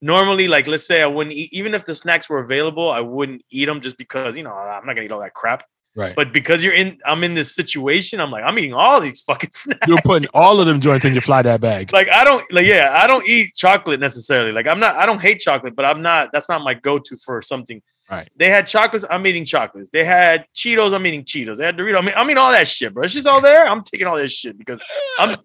normally, 0.00 0.48
like, 0.48 0.66
let's 0.66 0.86
say 0.86 1.00
I 1.00 1.06
wouldn't 1.06 1.34
eat, 1.34 1.52
even 1.52 1.74
if 1.74 1.86
the 1.86 1.94
snacks 1.94 2.28
were 2.28 2.40
available, 2.40 2.90
I 2.90 3.00
wouldn't 3.00 3.42
eat 3.50 3.66
them 3.66 3.80
just 3.80 3.96
because, 3.96 4.36
you 4.36 4.42
know, 4.42 4.52
I'm 4.52 4.84
not 4.84 4.94
gonna 4.94 5.02
eat 5.02 5.12
all 5.12 5.20
that 5.20 5.34
crap. 5.34 5.64
Right. 5.94 6.16
But 6.16 6.32
because 6.32 6.64
you're 6.64 6.72
in, 6.72 6.98
I'm 7.04 7.22
in 7.22 7.34
this 7.34 7.54
situation, 7.54 8.18
I'm 8.18 8.30
like, 8.30 8.44
I'm 8.44 8.58
eating 8.58 8.72
all 8.72 8.98
these 8.98 9.20
fucking 9.20 9.50
snacks. 9.52 9.86
You're 9.86 10.00
putting 10.02 10.28
all 10.32 10.58
of 10.58 10.66
them 10.66 10.80
joints 10.80 11.04
in 11.04 11.12
your 11.12 11.20
fly 11.20 11.42
that 11.42 11.60
bag. 11.60 11.92
like, 11.92 12.08
I 12.08 12.24
don't, 12.24 12.50
like, 12.50 12.66
yeah, 12.66 12.98
I 12.98 13.06
don't 13.06 13.26
eat 13.28 13.54
chocolate 13.54 14.00
necessarily. 14.00 14.52
Like, 14.52 14.66
I'm 14.66 14.80
not, 14.80 14.96
I 14.96 15.04
don't 15.04 15.20
hate 15.20 15.40
chocolate, 15.40 15.76
but 15.76 15.84
I'm 15.84 16.00
not, 16.00 16.32
that's 16.32 16.48
not 16.48 16.62
my 16.62 16.72
go 16.72 16.98
to 16.98 17.16
for 17.16 17.42
something. 17.42 17.82
Right. 18.12 18.30
They 18.36 18.50
had 18.50 18.66
chocolates, 18.66 19.06
I'm 19.08 19.26
eating 19.26 19.46
chocolates. 19.46 19.88
They 19.88 20.04
had 20.04 20.44
Cheetos, 20.54 20.94
I'm 20.94 21.06
eating 21.06 21.24
Cheetos. 21.24 21.56
They 21.56 21.64
had 21.64 21.78
Doritos, 21.78 21.96
I 21.96 22.00
mean, 22.02 22.14
I 22.14 22.24
mean 22.24 22.36
all 22.36 22.52
that 22.52 22.68
shit, 22.68 22.92
bro. 22.92 23.04
It's 23.04 23.14
just 23.14 23.26
all 23.26 23.40
there. 23.40 23.66
I'm 23.66 23.82
taking 23.82 24.06
all 24.06 24.16
this 24.16 24.32
shit 24.32 24.58
because 24.58 24.82
I'm 25.18 25.38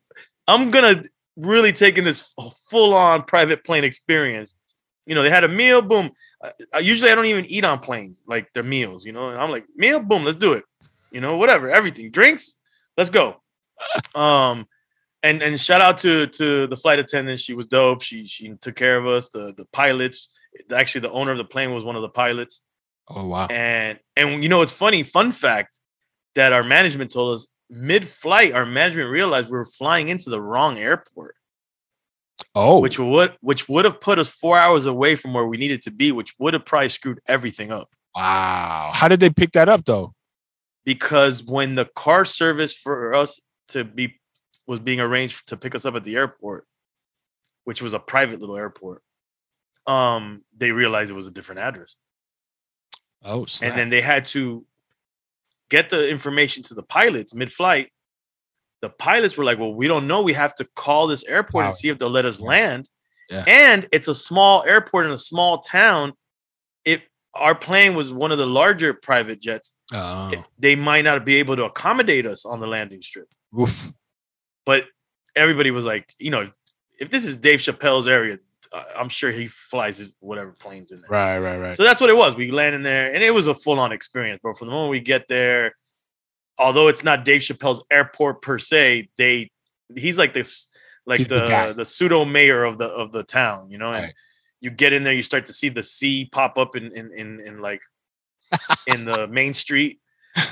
I'm 0.48 0.70
gonna 0.70 1.04
really 1.38 1.72
taking 1.72 2.04
this 2.04 2.34
full 2.70 2.94
on 2.94 3.24
private 3.24 3.64
plane 3.64 3.86
experience. 3.86 4.54
You 5.06 5.16
know, 5.16 5.24
they 5.24 5.30
had 5.30 5.46
a 5.46 5.48
meal, 5.48 5.82
boom. 5.82 6.12
I- 6.74 6.80
usually 6.80 7.10
I 7.10 7.16
don't 7.16 7.28
even 7.28 7.46
eat 7.46 7.64
on 7.64 7.80
planes, 7.80 8.22
like 8.28 8.52
their 8.54 8.64
meals, 8.64 9.06
you 9.06 9.14
know. 9.14 9.30
And 9.30 9.40
I'm 9.40 9.50
like, 9.50 9.66
meal, 9.76 10.02
boom, 10.02 10.26
let's 10.26 10.38
do 10.38 10.52
it. 10.52 10.66
You 11.10 11.22
know, 11.22 11.38
whatever, 11.38 11.70
everything, 11.70 12.12
drinks, 12.12 12.56
let's 12.98 13.10
go. 13.10 13.42
Um, 14.16 14.68
and 15.24 15.42
and 15.42 15.60
shout 15.60 15.82
out 15.82 15.98
to 16.00 16.28
to 16.28 16.68
the 16.68 16.76
flight 16.76 17.00
attendant. 17.00 17.40
She 17.40 17.54
was 17.54 17.68
dope. 17.68 18.02
She 18.02 18.26
she 18.26 18.54
took 18.60 18.76
care 18.76 18.98
of 18.98 19.08
us. 19.08 19.30
The 19.30 19.54
the 19.56 19.66
pilots, 19.72 20.30
actually, 20.74 21.02
the 21.02 21.12
owner 21.12 21.32
of 21.32 21.38
the 21.38 21.46
plane 21.46 21.74
was 21.74 21.84
one 21.86 21.96
of 21.96 22.02
the 22.02 22.10
pilots. 22.10 22.62
Oh 23.10 23.26
wow. 23.28 23.48
And 23.50 24.00
and 24.16 24.44
you 24.44 24.50
know, 24.50 24.62
it's 24.62 24.72
funny. 24.72 25.04
Fun 25.04 25.32
fact 25.32 25.80
that 26.36 26.54
our 26.54 26.64
management 26.64 27.12
told 27.12 27.34
us 27.36 27.48
mid-flight, 27.70 28.54
our 28.54 28.66
management 28.66 29.10
realized 29.10 29.48
we 29.48 29.58
were 29.58 29.66
flying 29.66 30.08
into 30.10 30.30
the 30.30 30.42
wrong 30.42 30.78
airport, 30.78 31.36
Oh, 32.54 32.80
which 32.82 33.00
would 33.00 33.36
which 33.42 33.68
would 33.68 33.86
have 33.86 34.00
put 34.00 34.20
us 34.20 34.30
four 34.30 34.58
hours 34.60 34.86
away 34.86 35.16
from 35.16 35.34
where 35.34 35.46
we 35.48 35.58
needed 35.58 35.82
to 35.84 35.92
be, 35.92 36.12
which 36.12 36.34
would 36.40 36.54
have 36.54 36.66
probably 36.66 36.90
screwed 36.90 37.20
everything 37.28 37.72
up. 37.72 37.90
wow. 38.16 38.92
How 38.94 39.08
did 39.08 39.20
they 39.20 39.30
pick 39.30 39.52
that 39.54 39.70
up 39.70 39.86
though? 39.86 40.14
Because 40.86 41.44
when 41.44 41.76
the 41.76 41.86
car 41.86 42.24
service 42.26 42.76
for 42.76 43.14
us 43.14 43.42
to 43.70 43.84
be 43.84 44.20
was 44.68 44.80
being 44.80 45.00
arranged 45.00 45.48
to 45.48 45.58
pick 45.58 45.74
us 45.76 45.86
up 45.86 45.96
at 45.96 46.04
the 46.04 46.16
airport, 46.16 46.66
which 47.64 47.82
was 47.82 47.94
a 47.94 48.00
private 48.00 48.40
little 48.40 48.58
airport, 48.58 49.02
um, 49.88 50.44
they 50.58 50.72
realized 50.72 51.10
it 51.12 51.16
was 51.16 51.28
a 51.28 51.32
different 51.32 51.60
address. 51.60 51.96
Oh, 53.24 53.46
snap. 53.46 53.72
and 53.72 53.80
then 53.80 53.90
they 53.90 54.02
had 54.02 54.26
to 54.28 54.66
get 55.70 55.90
the 55.90 56.08
information 56.08 56.64
to 56.64 56.74
the 56.74 56.84
pilots 56.84 57.34
mid-flight. 57.34 57.92
The 58.82 58.90
pilots 58.90 59.36
were 59.38 59.44
like, 59.44 59.58
"Well, 59.58 59.74
we 59.74 59.88
don't 59.88 60.06
know. 60.08 60.22
We 60.22 60.34
have 60.34 60.54
to 60.56 60.66
call 60.76 61.08
this 61.08 61.24
airport 61.24 61.54
Wow. 61.64 61.66
and 61.68 61.76
see 61.76 61.90
if 61.90 61.98
they'll 61.98 62.10
let 62.12 62.26
us 62.26 62.40
Yeah. 62.40 62.48
land." 62.48 62.90
Yeah. 63.30 63.44
And 63.48 63.88
it's 63.92 64.08
a 64.08 64.16
small 64.16 64.64
airport 64.64 65.06
in 65.08 65.12
a 65.12 65.18
small 65.18 65.60
town. 65.60 66.14
It 66.86 67.02
our 67.34 67.54
plane 67.56 67.96
was 67.96 68.12
one 68.14 68.32
of 68.32 68.38
the 68.38 68.46
larger 68.46 68.94
private 68.94 69.42
jets. 69.42 69.74
oh, 69.94 70.32
it- 70.32 70.44
they 70.60 70.76
might 70.76 71.04
not 71.04 71.24
be 71.26 71.36
able 71.38 71.56
to 71.56 71.64
accommodate 71.66 72.26
us 72.26 72.46
on 72.46 72.60
the 72.60 72.68
landing 72.68 73.02
strip. 73.02 73.28
oof. 73.60 73.92
But 74.66 74.86
everybody 75.36 75.72
was 75.72 75.86
like, 75.86 76.14
you 76.20 76.30
know, 76.30 76.42
if, 76.42 76.52
if 77.00 77.10
this 77.10 77.26
is 77.26 77.38
Dave 77.38 77.60
Chappelle's 77.60 78.08
area, 78.08 78.38
I'm 78.98 79.10
sure 79.10 79.32
he 79.32 79.48
flies 79.48 79.98
his 79.98 80.10
whatever 80.20 80.52
planes 80.52 80.92
in 80.92 81.02
there. 81.02 81.10
right, 81.10 81.40
right, 81.40 81.58
right. 81.58 81.76
So 81.76 81.84
that's 81.84 82.02
what 82.02 82.10
it 82.10 82.18
was. 82.18 82.36
We 82.36 82.52
landed 82.52 82.84
there, 82.86 83.14
and 83.14 83.24
it 83.24 83.32
was 83.34 83.48
a 83.48 83.54
full 83.54 83.80
on 83.80 83.92
experience, 83.92 84.40
bro. 84.42 84.54
From 84.54 84.68
the 84.68 84.74
moment 84.74 84.92
we 84.92 85.00
get 85.00 85.28
there, 85.28 85.74
although 86.58 86.88
it's 86.88 87.04
not 87.04 87.26
Dave 87.26 87.42
Chappelle's 87.42 87.84
airport 87.92 88.42
per 88.42 88.58
se, 88.58 89.10
they 89.18 89.52
he's 89.96 90.18
like 90.18 90.34
this, 90.34 90.68
like 91.06 91.20
He's 91.20 91.28
the 91.28 91.48
the 91.68 91.74
the 91.78 91.86
pseudo 91.86 92.26
mayor 92.26 92.64
of 92.64 92.78
the 92.78 92.86
of 92.86 93.12
the 93.12 93.24
town, 93.24 93.70
you 93.70 93.78
know. 93.78 93.92
And 93.92 94.04
Right. 94.06 94.14
you 94.62 94.70
get 94.72 94.94
in 94.94 95.04
there, 95.04 95.14
you 95.14 95.22
start 95.24 95.46
to 95.46 95.54
see 95.54 95.70
the 95.70 95.84
sea 95.84 96.28
pop 96.32 96.58
up 96.58 96.76
in 96.76 96.92
in 96.96 97.12
in, 97.14 97.40
in 97.40 97.60
like 97.60 97.82
in 98.88 99.06
the 99.06 99.28
main 99.28 99.54
street, 99.54 100.00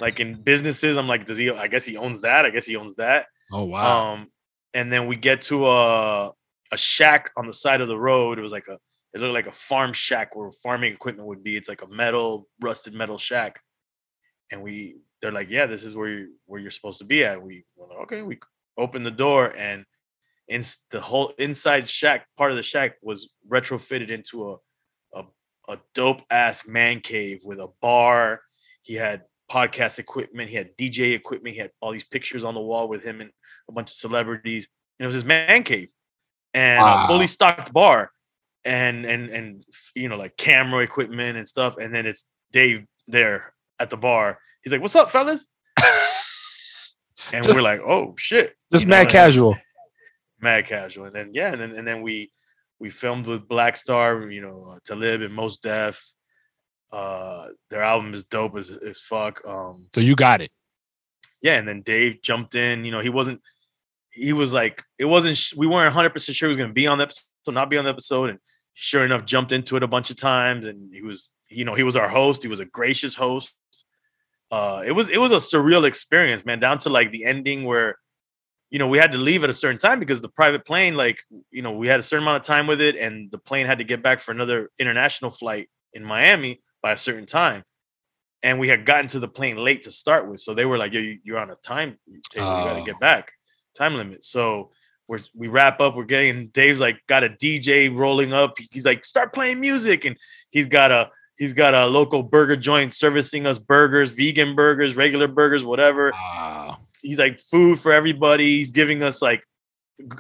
like 0.01 0.19
in 0.19 0.41
businesses. 0.43 0.97
I'm 0.97 1.07
like, 1.07 1.25
does 1.25 1.37
he? 1.37 1.49
I 1.49 1.67
guess 1.67 1.85
he 1.85 1.97
owns 1.97 2.21
that. 2.21 2.45
I 2.45 2.49
guess 2.49 2.65
he 2.65 2.75
owns 2.75 2.95
that. 2.95 3.27
oh, 3.51 3.63
wow. 3.65 4.13
Um, 4.13 4.27
and 4.73 4.91
then 4.91 5.07
we 5.07 5.15
get 5.15 5.41
to 5.43 5.67
a 5.69 6.31
a 6.71 6.77
shack 6.77 7.31
on 7.37 7.47
the 7.47 7.53
side 7.53 7.81
of 7.81 7.87
the 7.87 7.97
road. 7.97 8.37
It 8.37 8.41
was 8.41 8.51
like 8.51 8.67
a 8.67 8.79
it 9.13 9.21
looked 9.21 9.33
like 9.33 9.47
a 9.47 9.51
farm 9.51 9.93
shack 9.93 10.35
where 10.35 10.51
farming 10.51 10.91
equipment 10.91 11.27
would 11.27 11.41
be. 11.41 11.55
It's 11.55 11.69
like 11.69 11.81
a 11.81 11.87
metal, 11.87 12.49
rusted 12.59 12.93
metal 12.93 13.17
shack. 13.17 13.61
And 14.51 14.61
we 14.61 14.97
they're 15.21 15.31
like, 15.31 15.49
yeah, 15.49 15.65
this 15.65 15.83
is 15.83 15.95
where 15.95 16.09
you 16.09 16.33
where 16.45 16.59
you're 16.59 16.71
supposed 16.71 16.99
to 16.99 17.05
be 17.05 17.23
at. 17.23 17.41
We 17.41 17.65
were 17.75 17.87
like, 17.87 17.97
okay, 17.99 18.21
we 18.21 18.39
open 18.77 19.03
the 19.03 19.11
door 19.11 19.55
and 19.55 19.85
in 20.47 20.61
the 20.91 21.01
whole 21.01 21.33
inside 21.39 21.89
shack 21.89 22.27
part 22.37 22.51
of 22.51 22.57
the 22.57 22.63
shack 22.63 22.95
was 23.01 23.29
retrofitted 23.49 24.09
into 24.09 24.51
a 24.51 24.57
a, 25.17 25.23
a 25.69 25.77
dope 25.93 26.21
ass 26.29 26.67
man 26.67 26.99
cave 26.99 27.41
with 27.45 27.59
a 27.59 27.69
bar. 27.81 28.41
He 28.81 28.95
had 28.95 29.23
podcast 29.49 29.97
equipment, 29.97 30.49
he 30.49 30.55
had 30.55 30.75
DJ 30.77 31.13
equipment, 31.13 31.55
he 31.55 31.61
had 31.61 31.71
all 31.79 31.91
these 31.91 32.03
pictures 32.03 32.43
on 32.43 32.53
the 32.53 32.61
wall 32.61 32.87
with 32.87 33.03
him 33.03 33.21
and 33.21 33.31
a 33.69 33.71
bunch 33.71 33.91
of 33.91 33.95
celebrities. 33.95 34.67
And 34.99 35.05
it 35.05 35.07
was 35.07 35.15
his 35.15 35.25
man 35.25 35.63
cave 35.63 35.91
and 36.55 36.81
Wow. 36.81 37.03
a 37.03 37.07
fully 37.07 37.27
stocked 37.27 37.71
bar 37.73 38.09
and 38.63 39.05
and 39.05 39.29
and 39.29 39.63
you 39.93 40.07
know 40.09 40.15
like 40.17 40.35
camera 40.37 40.81
equipment 40.83 41.37
and 41.37 41.47
stuff. 41.47 41.75
And 41.77 41.93
then 41.93 42.05
it's 42.07 42.25
Dave 42.51 42.85
there 43.07 43.53
at 43.79 43.89
the 43.91 43.97
bar. 43.97 44.39
He's 44.63 44.71
like, 44.73 44.81
"What's 44.81 44.95
up, 44.95 45.11
fellas?" 45.11 45.45
And 47.33 47.43
Just- 47.43 47.55
we're 47.55 47.61
like, 47.63 47.81
"Oh 47.81 48.13
shit!" 48.17 48.55
Just 48.71 48.85
you 48.85 48.89
know, 48.89 48.97
mad 48.97 49.09
casual. 49.09 49.57
mad 50.39 50.65
casual. 50.67 51.05
And 51.05 51.15
then 51.15 51.31
yeah, 51.33 51.51
and 51.51 51.61
then 51.61 51.71
and 51.71 51.87
then 51.87 52.01
we 52.01 52.31
we 52.79 52.89
filmed 52.89 53.25
with 53.25 53.47
Black 53.47 53.75
Star, 53.75 54.29
you 54.29 54.41
know, 54.41 54.73
uh, 54.75 54.79
Talib 54.85 55.21
and 55.21 55.33
Mos 55.33 55.57
Def. 55.57 56.01
Uh, 56.91 57.47
their 57.69 57.81
album 57.81 58.13
is 58.13 58.25
dope 58.25 58.55
as 58.57 58.69
as 58.69 58.99
fuck. 58.99 59.41
Um, 59.47 59.87
So 59.93 60.01
you 60.01 60.15
got 60.15 60.41
it. 60.41 60.51
yeah, 61.41 61.57
and 61.57 61.67
then 61.67 61.81
Dave 61.81 62.21
jumped 62.21 62.53
in. 62.55 62.85
You 62.85 62.91
know, 62.91 62.99
he 63.01 63.09
wasn't. 63.09 63.41
He 64.15 64.31
was 64.33 64.53
like, 64.53 64.81
it 64.97 65.05
wasn't. 65.05 65.37
We 65.57 65.67
weren't 65.67 65.85
100 65.93 66.09
percent 66.11 66.35
sure 66.35 66.47
he 66.47 66.51
was 66.51 66.57
going 66.57 66.69
to 66.69 66.73
be 66.73 66.87
on 66.87 66.97
the 66.97 67.03
episode, 67.03 67.27
not 67.49 67.69
be 67.69 67.77
on 67.77 67.83
the 67.83 67.91
episode, 67.91 68.29
and 68.29 68.39
sure 68.73 69.03
enough, 69.05 69.25
jumped 69.25 69.51
into 69.51 69.75
it 69.75 69.83
a 69.83 69.87
bunch 69.87 70.09
of 70.09 70.15
times. 70.17 70.65
And 70.65 70.93
he 70.93 71.01
was, 71.01 71.29
you 71.49 71.65
know, 71.65 71.73
he 71.75 71.83
was 71.83 71.95
our 71.95 72.07
host. 72.07 72.41
He 72.41 72.47
was 72.47 72.59
a 72.61 72.65
gracious 72.65 73.13
host. 73.15 73.53
Uh, 74.51 74.83
it 74.85 74.91
was 74.93 75.09
it 75.09 75.17
was 75.19 75.31
a 75.31 75.35
surreal 75.37 75.85
experience, 75.85 76.45
man. 76.45 76.59
Down 76.59 76.77
to 76.79 76.89
like 76.89 77.11
the 77.11 77.25
ending 77.25 77.65
where, 77.65 77.97
you 78.69 78.79
know, 78.79 78.87
we 78.87 78.97
had 78.97 79.11
to 79.11 79.17
leave 79.17 79.43
at 79.43 79.49
a 79.49 79.53
certain 79.53 79.77
time 79.79 79.99
because 79.99 80.21
the 80.21 80.29
private 80.29 80.65
plane, 80.65 80.95
like, 80.95 81.19
you 81.51 81.61
know, 81.61 81.73
we 81.73 81.87
had 81.87 81.99
a 81.99 82.03
certain 82.03 82.23
amount 82.23 82.37
of 82.41 82.47
time 82.47 82.67
with 82.67 82.79
it, 82.79 82.95
and 82.95 83.29
the 83.31 83.37
plane 83.37 83.65
had 83.65 83.79
to 83.79 83.83
get 83.83 84.01
back 84.01 84.21
for 84.21 84.31
another 84.31 84.69
international 84.79 85.31
flight 85.31 85.69
in 85.93 86.03
Miami 86.05 86.61
by 86.81 86.91
a 86.93 86.97
certain 86.97 87.25
time 87.25 87.63
and 88.43 88.59
we 88.59 88.67
had 88.67 88.85
gotten 88.85 89.07
to 89.07 89.17
the 89.19 89.27
plane 89.27 89.55
late 89.57 89.81
to 89.83 89.89
start 89.89 90.27
with. 90.29 90.39
So 90.39 90.53
they 90.53 90.65
were 90.65 90.77
like, 90.77 90.91
"Yo, 90.93 90.99
you- 90.99 91.19
you're 91.23 91.39
on 91.39 91.49
a 91.49 91.55
time 91.55 91.97
table. 92.31 92.45
You 92.59 92.63
got 92.65 92.73
to 92.75 92.81
Oh. 92.81 92.85
get 92.85 92.99
back, 92.99 93.31
time 93.75 93.95
limit." 93.95 94.23
So 94.23 94.71
we're 95.07 95.19
we 95.35 95.47
wrap 95.47 95.79
up. 95.81 95.95
We're 95.95 96.05
getting 96.05 96.47
Dave's 96.47 96.79
like 96.81 96.97
got 97.07 97.23
a 97.23 97.29
DJ 97.29 97.95
rolling 97.95 98.33
up. 98.33 98.57
He's 98.71 98.85
like, 98.85 99.05
"Start 99.05 99.33
playing 99.33 99.59
music," 99.61 100.05
and 100.05 100.17
he's 100.49 100.67
got 100.67 100.91
a 100.91 101.09
he's 101.37 101.53
got 101.53 101.73
a 101.73 101.85
local 101.85 102.23
burger 102.23 102.55
joint 102.55 102.93
servicing 102.93 103.45
us 103.45 103.59
burgers, 103.59 104.09
vegan 104.09 104.55
burgers, 104.55 104.95
regular 104.95 105.27
burgers, 105.27 105.63
whatever. 105.63 106.11
Wow. 106.11 106.77
He's 107.01 107.19
like 107.19 107.39
food 107.39 107.79
for 107.79 107.91
everybody. 107.91 108.57
He's 108.57 108.71
giving 108.71 109.03
us 109.03 109.21
like 109.21 109.43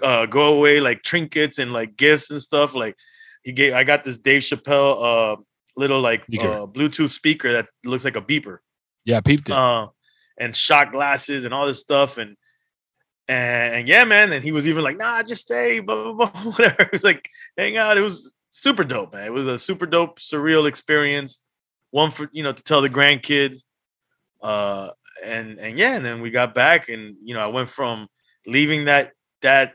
uh, 0.03 0.25
go 0.27 0.55
away 0.57 0.79
like 0.79 1.03
trinkets 1.03 1.57
and 1.57 1.73
like 1.73 1.97
gifts 1.97 2.29
and 2.31 2.41
stuff. 2.41 2.75
Like 2.75 2.95
he 3.43 3.51
gave 3.53 3.73
I 3.73 3.83
got 3.83 4.03
this 4.03 4.17
Dave 4.17 4.41
Chappelle 4.43 5.37
uh 5.37 5.41
little 5.77 5.99
like 5.99 6.21
uh, 6.39 6.65
Bluetooth 6.67 7.09
speaker 7.11 7.51
that 7.53 7.67
looks 7.83 8.05
like 8.05 8.15
a 8.15 8.21
beeper 8.21 8.59
Yeah, 9.03 9.19
peeped 9.19 9.49
it. 9.49 9.55
uh, 9.55 9.87
and 10.39 10.55
shot 10.55 10.91
glasses 10.93 11.43
and 11.43 11.53
all 11.53 11.67
this 11.67 11.81
stuff 11.81 12.17
and 12.17 12.37
and 13.27 13.87
yeah, 13.87 14.03
man. 14.03 14.31
And 14.33 14.43
he 14.43 14.51
was 14.51 14.67
even 14.67 14.83
like, 14.83 14.97
nah, 14.97 15.23
just 15.23 15.43
stay, 15.43 15.79
blah 15.81 16.13
blah 16.13 16.29
blah, 16.29 16.41
whatever. 16.51 16.83
It 16.83 16.91
was 16.91 17.03
like 17.03 17.29
hang 17.57 17.77
out. 17.77 17.97
It 17.97 18.01
was 18.01 18.33
super 18.49 18.83
dope, 18.83 19.13
man. 19.13 19.25
It 19.25 19.33
was 19.33 19.47
a 19.47 19.57
super 19.57 19.85
dope, 19.85 20.19
surreal 20.19 20.67
experience. 20.67 21.39
One 21.91 22.11
for 22.11 22.29
you 22.31 22.43
know 22.43 22.51
to 22.51 22.63
tell 22.63 22.81
the 22.81 22.89
grandkids. 22.89 23.63
Uh 24.41 24.89
and 25.23 25.59
and 25.59 25.77
yeah, 25.77 25.95
and 25.95 26.05
then 26.05 26.21
we 26.21 26.29
got 26.29 26.53
back 26.53 26.89
and 26.89 27.15
you 27.23 27.33
know, 27.33 27.41
I 27.41 27.47
went 27.47 27.69
from 27.69 28.07
leaving 28.45 28.85
that 28.85 29.11
that 29.41 29.73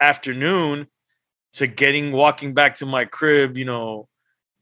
afternoon 0.00 0.86
to 1.54 1.66
getting 1.66 2.12
walking 2.12 2.54
back 2.54 2.76
to 2.76 2.86
my 2.86 3.04
crib, 3.04 3.56
you 3.56 3.64
know, 3.64 4.08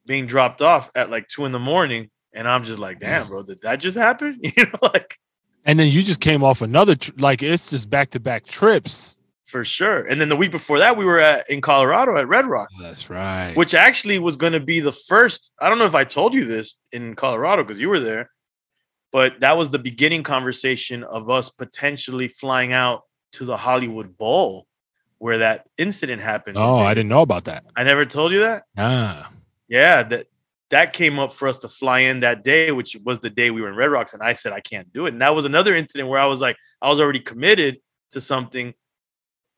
being 0.07 0.27
dropped 0.27 0.63
off 0.63 0.91
at 0.95 1.11
like 1.11 1.29
two 1.29 1.45
in 1.45 1.53
the 1.53 1.59
morning. 1.59 2.11
And 2.35 2.49
I'm 2.49 2.65
just 2.65 2.79
like, 2.79 3.01
damn, 3.01 3.27
bro, 3.29 3.43
did 3.43 3.61
that 3.63 3.77
just 3.77 3.97
happen? 3.97 4.41
You 4.57 4.67
know, 4.67 4.79
like 4.83 5.19
And 5.65 5.79
then 5.79 5.89
you 5.89 6.03
just 6.03 6.21
came 6.21 6.43
off 6.43 6.61
another 6.63 6.97
tr- 6.97 7.13
like 7.19 7.43
it's 7.43 7.71
just 7.71 7.89
back 7.89 8.11
to 8.11 8.21
back 8.21 8.45
trips. 8.47 9.19
for 9.45 9.65
sure. 9.65 10.07
And 10.07 10.21
then 10.21 10.29
the 10.29 10.37
week 10.37 10.51
before 10.51 10.79
that, 10.81 10.97
we 10.97 11.05
were 11.05 11.21
at 11.21 11.49
in 11.51 11.61
Colorado 11.61 12.17
at 12.17 12.27
Red 12.27 12.47
Rocks, 12.47 12.73
That's 12.81 13.09
right. 13.11 13.55
which 13.57 13.75
actually 13.75 14.19
was 14.19 14.37
going 14.37 14.55
to 14.55 14.61
be 14.61 14.81
the 14.81 14.93
first. 14.93 15.53
I 15.61 15.69
don't 15.69 15.79
know 15.79 15.85
if 15.85 15.95
I 15.95 16.05
told 16.05 16.35
you 16.35 16.45
this 16.47 16.75
in 16.91 17.15
Colorado 17.15 17.63
because 17.63 17.79
you 17.81 17.89
were 17.91 18.01
there, 18.01 18.31
but 19.13 19.41
that 19.41 19.57
was 19.57 19.71
the 19.71 19.79
beginning 19.79 20.23
conversation 20.23 21.05
of 21.05 21.29
us 21.31 21.51
potentially 21.51 22.29
flying 22.29 22.73
out 22.73 23.03
to 23.35 23.45
the 23.45 23.57
Hollywood 23.57 24.17
Bowl 24.17 24.67
where 25.19 25.39
that 25.39 25.67
incident 25.79 26.23
happened. 26.23 26.57
oh, 26.59 26.79
I 26.79 26.95
didn't 26.95 27.11
know 27.11 27.23
about 27.23 27.45
that. 27.45 27.63
I 27.77 27.85
never 27.85 28.05
told 28.05 28.33
you 28.33 28.41
that. 28.41 28.65
Ah. 28.77 29.31
Yeah, 29.69 30.03
that 30.03 30.27
that 30.73 30.95
came 30.95 31.19
up 31.19 31.35
for 31.35 31.49
us 31.49 31.59
to 31.59 31.69
fly 31.69 32.01
in 32.01 32.21
that 32.21 32.45
day, 32.45 32.73
which 32.73 32.97
was 33.05 33.21
the 33.21 33.29
day 33.29 33.51
we 33.51 33.61
were 33.61 33.69
in 33.69 33.77
Red 33.77 33.91
Rocks, 33.91 34.15
and 34.15 34.23
I 34.23 34.33
said 34.33 34.55
I 34.55 34.61
can't 34.61 34.91
do 34.93 35.05
it. 35.05 35.13
And 35.13 35.21
that 35.21 35.35
was 35.35 35.45
another 35.45 35.77
incident 35.77 36.09
where 36.09 36.19
I 36.19 36.25
was 36.25 36.41
like, 36.41 36.57
I 36.81 36.89
was 36.89 36.99
already 36.99 37.21
committed 37.21 37.77
to 38.13 38.21
something, 38.23 38.73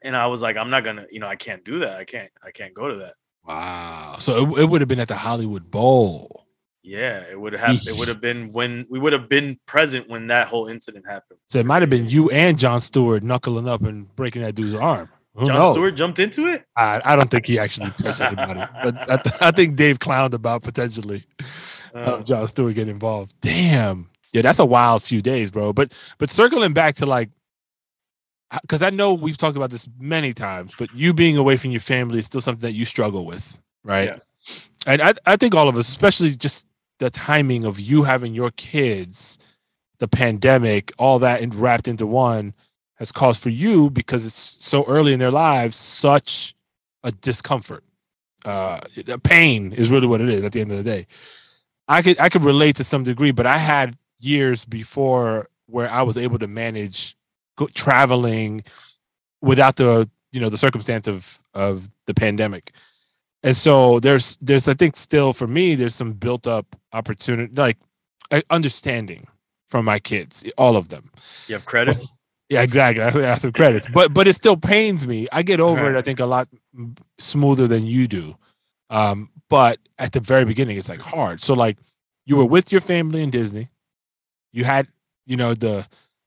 and 0.02 0.16
I 0.16 0.26
was 0.26 0.42
like, 0.42 0.56
I'm 0.56 0.70
not 0.70 0.84
gonna, 0.84 1.06
you 1.10 1.20
know, 1.20 1.28
I 1.28 1.36
can't 1.36 1.64
do 1.64 1.78
that. 1.78 1.96
I 1.96 2.04
can't, 2.04 2.30
I 2.44 2.50
can't 2.50 2.74
go 2.74 2.88
to 2.88 2.96
that. 2.96 3.14
Wow. 3.46 4.16
So 4.18 4.56
it, 4.56 4.62
it 4.62 4.64
would 4.64 4.80
have 4.80 4.88
been 4.88 4.98
at 4.98 5.08
the 5.08 5.14
Hollywood 5.14 5.70
Bowl. 5.70 6.46
Yeah, 6.82 7.22
it 7.30 7.40
would 7.40 7.52
have, 7.54 7.78
it 7.86 7.96
would 7.96 8.08
have 8.08 8.20
been 8.20 8.50
when 8.50 8.84
we 8.90 8.98
would 8.98 9.12
have 9.14 9.28
been 9.28 9.58
present 9.66 10.08
when 10.08 10.26
that 10.26 10.48
whole 10.48 10.66
incident 10.66 11.06
happened. 11.08 11.38
So 11.46 11.58
it 11.58 11.64
might 11.64 11.80
have 11.80 11.88
been 11.88 12.10
you 12.10 12.28
and 12.30 12.58
Jon 12.58 12.80
Stewart 12.80 13.22
knuckling 13.22 13.68
up 13.68 13.82
and 13.82 14.14
breaking 14.16 14.42
that 14.42 14.54
dude's 14.54 14.74
arm. 14.74 15.08
Who 15.36 15.46
Jon 15.46 15.56
knows? 15.56 15.74
Stewart 15.74 15.96
jumped 15.96 16.18
into 16.20 16.46
it. 16.46 16.64
I, 16.76 17.00
I 17.04 17.16
don't 17.16 17.30
think 17.30 17.46
he 17.46 17.58
actually 17.58 17.90
punched 17.90 18.20
anybody, 18.20 18.60
but 18.82 19.10
I, 19.10 19.16
th- 19.16 19.42
I 19.42 19.50
think 19.50 19.76
Dave 19.76 19.98
clowned 19.98 20.32
about 20.32 20.62
potentially 20.62 21.24
uh, 21.94 21.98
Uh, 21.98 22.22
Jon 22.22 22.46
Stewart 22.46 22.74
getting 22.74 22.94
involved. 22.94 23.34
Damn, 23.40 24.08
yeah, 24.32 24.42
that's 24.42 24.58
a 24.60 24.64
wild 24.64 25.02
few 25.02 25.20
days, 25.22 25.50
bro. 25.50 25.72
But 25.72 25.92
but 26.18 26.30
circling 26.30 26.72
back 26.72 26.94
to 26.96 27.06
like, 27.06 27.30
because 28.62 28.82
I 28.82 28.90
know 28.90 29.14
we've 29.14 29.36
talked 29.36 29.56
about 29.56 29.70
this 29.70 29.88
many 29.98 30.32
times, 30.32 30.74
but 30.78 30.94
you 30.94 31.12
being 31.12 31.36
away 31.36 31.56
from 31.56 31.72
your 31.72 31.80
family 31.80 32.18
is 32.20 32.26
still 32.26 32.40
something 32.40 32.62
that 32.62 32.74
you 32.74 32.84
struggle 32.84 33.26
with, 33.26 33.60
right? 33.82 34.10
Yeah. 34.10 34.18
And 34.86 35.02
I 35.02 35.14
I 35.26 35.36
think 35.36 35.54
all 35.54 35.68
of 35.68 35.76
us, 35.76 35.88
especially 35.88 36.30
just 36.36 36.66
the 36.98 37.10
timing 37.10 37.64
of 37.64 37.80
you 37.80 38.04
having 38.04 38.34
your 38.34 38.52
kids, 38.52 39.38
the 39.98 40.06
pandemic, 40.06 40.92
all 40.98 41.18
that 41.20 41.40
and 41.40 41.52
wrapped 41.54 41.88
into 41.88 42.06
one 42.06 42.54
has 42.96 43.12
caused 43.12 43.42
for 43.42 43.50
you 43.50 43.90
because 43.90 44.26
it's 44.26 44.56
so 44.64 44.84
early 44.86 45.12
in 45.12 45.18
their 45.18 45.30
lives 45.30 45.76
such 45.76 46.54
a 47.02 47.10
discomfort. 47.10 47.84
Uh, 48.44 48.80
a 49.08 49.18
pain 49.18 49.72
is 49.72 49.90
really 49.90 50.06
what 50.06 50.20
it 50.20 50.28
is 50.28 50.44
at 50.44 50.52
the 50.52 50.60
end 50.60 50.70
of 50.70 50.76
the 50.76 50.84
day. 50.84 51.06
I 51.88 52.02
could 52.02 52.18
I 52.20 52.28
could 52.28 52.42
relate 52.42 52.76
to 52.76 52.84
some 52.84 53.04
degree, 53.04 53.30
but 53.30 53.46
I 53.46 53.58
had 53.58 53.96
years 54.20 54.64
before 54.64 55.48
where 55.66 55.90
I 55.90 56.02
was 56.02 56.16
able 56.16 56.38
to 56.38 56.46
manage 56.46 57.16
go, 57.56 57.66
traveling 57.74 58.62
without 59.40 59.76
the 59.76 60.08
you 60.32 60.40
know 60.40 60.48
the 60.48 60.58
circumstance 60.58 61.08
of 61.08 61.38
of 61.54 61.88
the 62.06 62.14
pandemic. 62.14 62.72
And 63.42 63.56
so 63.56 64.00
there's 64.00 64.38
there's 64.40 64.68
I 64.68 64.74
think 64.74 64.96
still 64.96 65.32
for 65.32 65.46
me 65.46 65.74
there's 65.74 65.94
some 65.94 66.12
built 66.12 66.46
up 66.46 66.76
opportunity 66.92 67.52
like 67.54 67.78
uh, 68.30 68.40
understanding 68.50 69.26
from 69.68 69.84
my 69.84 69.98
kids, 69.98 70.44
all 70.56 70.76
of 70.76 70.88
them. 70.88 71.10
You 71.48 71.54
have 71.54 71.64
credits. 71.64 72.12
Yeah, 72.50 72.62
exactly. 72.62 73.02
I 73.02 73.10
have 73.10 73.40
some 73.40 73.52
credits, 73.52 73.88
but 73.88 74.12
but 74.12 74.26
it 74.26 74.34
still 74.34 74.56
pains 74.56 75.06
me. 75.06 75.26
I 75.32 75.42
get 75.42 75.60
over 75.60 75.82
Right. 75.84 75.94
it. 75.94 75.98
I 75.98 76.02
think 76.02 76.20
a 76.20 76.26
lot 76.26 76.48
smoother 77.18 77.66
than 77.66 77.86
you 77.86 78.06
do. 78.06 78.36
Um, 78.90 79.30
but 79.48 79.78
at 79.98 80.12
the 80.12 80.20
very 80.20 80.44
beginning, 80.44 80.76
it's 80.76 80.88
like 80.88 81.00
hard. 81.00 81.40
So 81.40 81.54
like 81.54 81.78
you 82.26 82.36
were 82.36 82.44
with 82.44 82.70
your 82.70 82.80
family 82.80 83.22
in 83.22 83.30
Disney, 83.30 83.68
you 84.52 84.64
had 84.64 84.88
you 85.26 85.36
know 85.36 85.54
the 85.54 85.86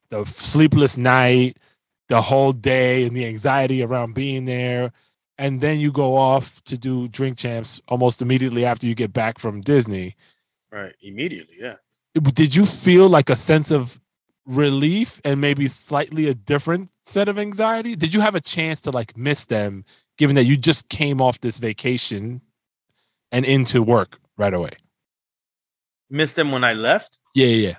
the 0.10 0.26
sleepless 0.26 0.98
night, 0.98 1.58
the 2.10 2.22
whole 2.22 2.52
day, 2.52 3.04
and 3.06 3.16
the 3.16 3.26
anxiety 3.26 3.84
around 3.84 4.16
being 4.16 4.46
there, 4.46 4.92
and 5.38 5.62
then 5.62 5.80
you 5.80 5.92
go 5.92 6.16
off 6.16 6.64
to 6.64 6.78
do 6.78 7.08
drink 7.10 7.38
champs 7.38 7.80
almost 7.90 8.22
immediately 8.24 8.66
after 8.66 8.88
you 8.88 8.96
get 8.96 9.14
back 9.14 9.40
from 9.40 9.62
Disney 9.62 10.16
Right. 10.72 10.94
Immediately. 11.02 11.56
Yeah. 11.60 11.76
did 12.34 12.54
you 12.56 12.66
feel 12.66 13.08
like 13.08 13.30
a 13.30 13.36
sense 13.36 13.72
of 13.72 14.02
relief 14.48 15.20
and 15.24 15.40
maybe 15.40 15.68
slightly 15.68 16.28
a 16.28 16.34
different 16.34 16.90
set 17.04 17.28
of 17.28 17.38
anxiety 17.38 17.96
did 17.96 18.14
you 18.14 18.22
have 18.22 18.34
a 18.34 18.40
chance 18.42 18.80
to 18.82 18.90
like 18.92 19.16
miss 19.18 19.46
them 19.46 19.84
given 20.18 20.36
that 20.36 20.46
you 20.46 20.56
just 20.58 20.88
came 20.90 21.22
off 21.22 21.40
this 21.42 21.60
vacation 21.60 22.42
and 23.32 23.46
into 23.46 23.84
work 23.84 24.20
right 24.38 24.54
away 24.54 24.72
Missed 26.10 26.38
them 26.38 26.52
when 26.54 26.64
I 26.64 26.72
left. 26.74 27.20
yeah 27.36 27.48
yeah 27.48 27.68
yeah. 27.68 27.76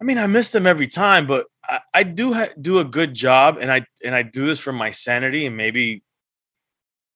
I 0.00 0.04
mean, 0.04 0.18
I 0.18 0.26
miss 0.26 0.50
them 0.50 0.66
every 0.66 0.88
time, 0.88 1.26
but 1.28 1.46
I, 1.64 1.78
I 1.94 2.02
do 2.02 2.34
ha- 2.34 2.48
do 2.60 2.80
a 2.80 2.84
good 2.84 3.14
job, 3.14 3.58
and 3.60 3.70
I 3.70 3.86
and 4.04 4.12
I 4.14 4.22
do 4.22 4.44
this 4.46 4.58
for 4.58 4.72
my 4.72 4.90
sanity, 4.90 5.46
and 5.46 5.56
maybe 5.56 6.02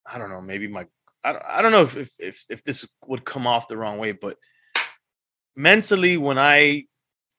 I 0.06 0.16
don't 0.16 0.30
know, 0.30 0.40
maybe 0.40 0.68
my 0.68 0.86
I 1.24 1.32
don't, 1.32 1.44
I 1.44 1.60
don't 1.60 1.72
know 1.72 1.82
if, 1.82 1.96
if 1.96 2.10
if 2.20 2.44
if 2.48 2.62
this 2.62 2.86
would 3.08 3.24
come 3.24 3.48
off 3.48 3.66
the 3.66 3.76
wrong 3.76 3.98
way, 3.98 4.12
but 4.12 4.36
mentally, 5.56 6.16
when 6.16 6.38
I 6.38 6.84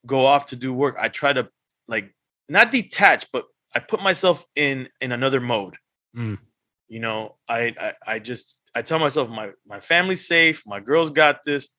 go 0.06 0.26
off 0.26 0.48
to 0.48 0.56
do 0.56 0.74
work, 0.74 0.96
I 1.00 1.10
try 1.10 1.34
to 1.34 1.50
like 1.88 2.14
not 2.48 2.72
detach, 2.72 3.28
but 3.32 3.46
I 3.74 3.80
put 3.80 4.02
myself 4.02 4.46
in 4.56 4.90
in 5.02 5.12
another 5.12 5.40
mode. 5.40 5.78
Mm. 6.16 6.40
You 6.88 7.00
know, 7.00 7.36
I, 7.48 7.74
I 7.80 7.94
I 8.08 8.20
just 8.20 8.60
I 8.74 8.82
tell 8.82 9.00
myself 9.00 9.30
my 9.30 9.52
my 9.66 9.80
family's 9.80 10.28
safe, 10.28 10.64
my 10.66 10.80
girls 10.80 11.10
got 11.10 11.44
this. 11.46 11.70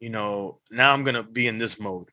You 0.00 0.10
know, 0.10 0.60
now 0.70 0.92
I'm 0.92 1.04
gonna 1.04 1.22
be 1.22 1.46
in 1.46 1.58
this 1.58 1.78
mode 1.78 2.08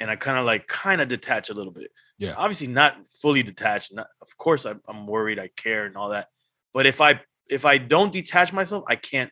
and 0.00 0.10
I 0.10 0.16
kind 0.16 0.38
of 0.38 0.46
like 0.46 0.66
kind 0.66 1.00
of 1.00 1.08
detach 1.08 1.50
a 1.50 1.54
little 1.54 1.72
bit. 1.72 1.90
Yeah. 2.18 2.34
Obviously 2.36 2.66
not 2.66 2.96
fully 3.10 3.42
detached. 3.42 3.94
Not, 3.94 4.08
of 4.22 4.36
course 4.36 4.66
I, 4.66 4.74
I'm 4.88 5.06
worried, 5.06 5.38
I 5.38 5.50
care 5.56 5.84
and 5.84 5.96
all 5.96 6.10
that. 6.10 6.28
But 6.72 6.86
if 6.86 7.00
I 7.00 7.20
if 7.48 7.64
I 7.64 7.78
don't 7.78 8.12
detach 8.12 8.52
myself, 8.52 8.84
I 8.88 8.96
can't 8.96 9.30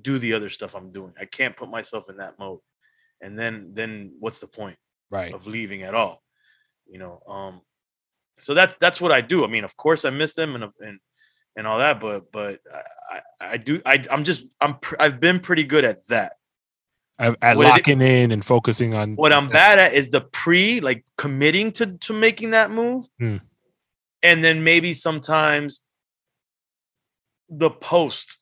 do 0.00 0.18
the 0.18 0.34
other 0.34 0.48
stuff 0.48 0.74
I'm 0.74 0.92
doing. 0.92 1.12
I 1.20 1.24
can't 1.24 1.56
put 1.56 1.70
myself 1.70 2.08
in 2.10 2.18
that 2.18 2.38
mode. 2.38 2.58
And 3.22 3.38
then 3.38 3.70
then 3.72 4.16
what's 4.18 4.40
the 4.40 4.46
point 4.48 4.76
right 5.10 5.32
of 5.32 5.46
leaving 5.46 5.82
at 5.84 5.94
all? 5.94 6.22
You 6.86 6.98
know, 6.98 7.22
um 7.26 7.62
so 8.38 8.52
that's 8.54 8.74
that's 8.76 9.00
what 9.00 9.12
I 9.12 9.20
do. 9.22 9.44
I 9.44 9.46
mean, 9.46 9.64
of 9.64 9.76
course 9.76 10.04
I 10.04 10.10
miss 10.10 10.34
them 10.34 10.54
and 10.56 10.64
and 10.80 10.98
and 11.56 11.66
all 11.66 11.78
that, 11.78 12.00
but 12.00 12.30
but 12.32 12.60
I 13.10 13.20
I, 13.52 13.56
do 13.58 13.80
I 13.86 14.02
I'm 14.10 14.24
just 14.24 14.52
I'm 14.60 14.78
pr- 14.78 14.96
I've 14.98 15.20
been 15.20 15.38
pretty 15.40 15.64
good 15.64 15.84
at 15.84 16.04
that. 16.08 16.32
at, 17.18 17.36
at 17.42 17.56
What 17.56 17.66
it- 17.66 17.70
locking 17.70 18.00
in 18.00 18.32
and 18.32 18.44
focusing 18.44 18.94
on 18.94 19.14
What 19.16 19.32
I'm 19.32 19.48
bad 19.48 19.78
at 19.78 19.94
is 19.94 20.10
the 20.10 20.22
pre, 20.22 20.80
like 20.80 21.04
committing 21.16 21.70
to 21.72 21.86
to 21.98 22.12
making 22.12 22.50
that 22.52 22.70
move, 22.70 23.06
Hmm. 23.20 23.36
and 24.22 24.42
then 24.42 24.64
maybe 24.64 24.92
sometimes 24.94 25.80
the 27.48 27.70
post 27.70 28.38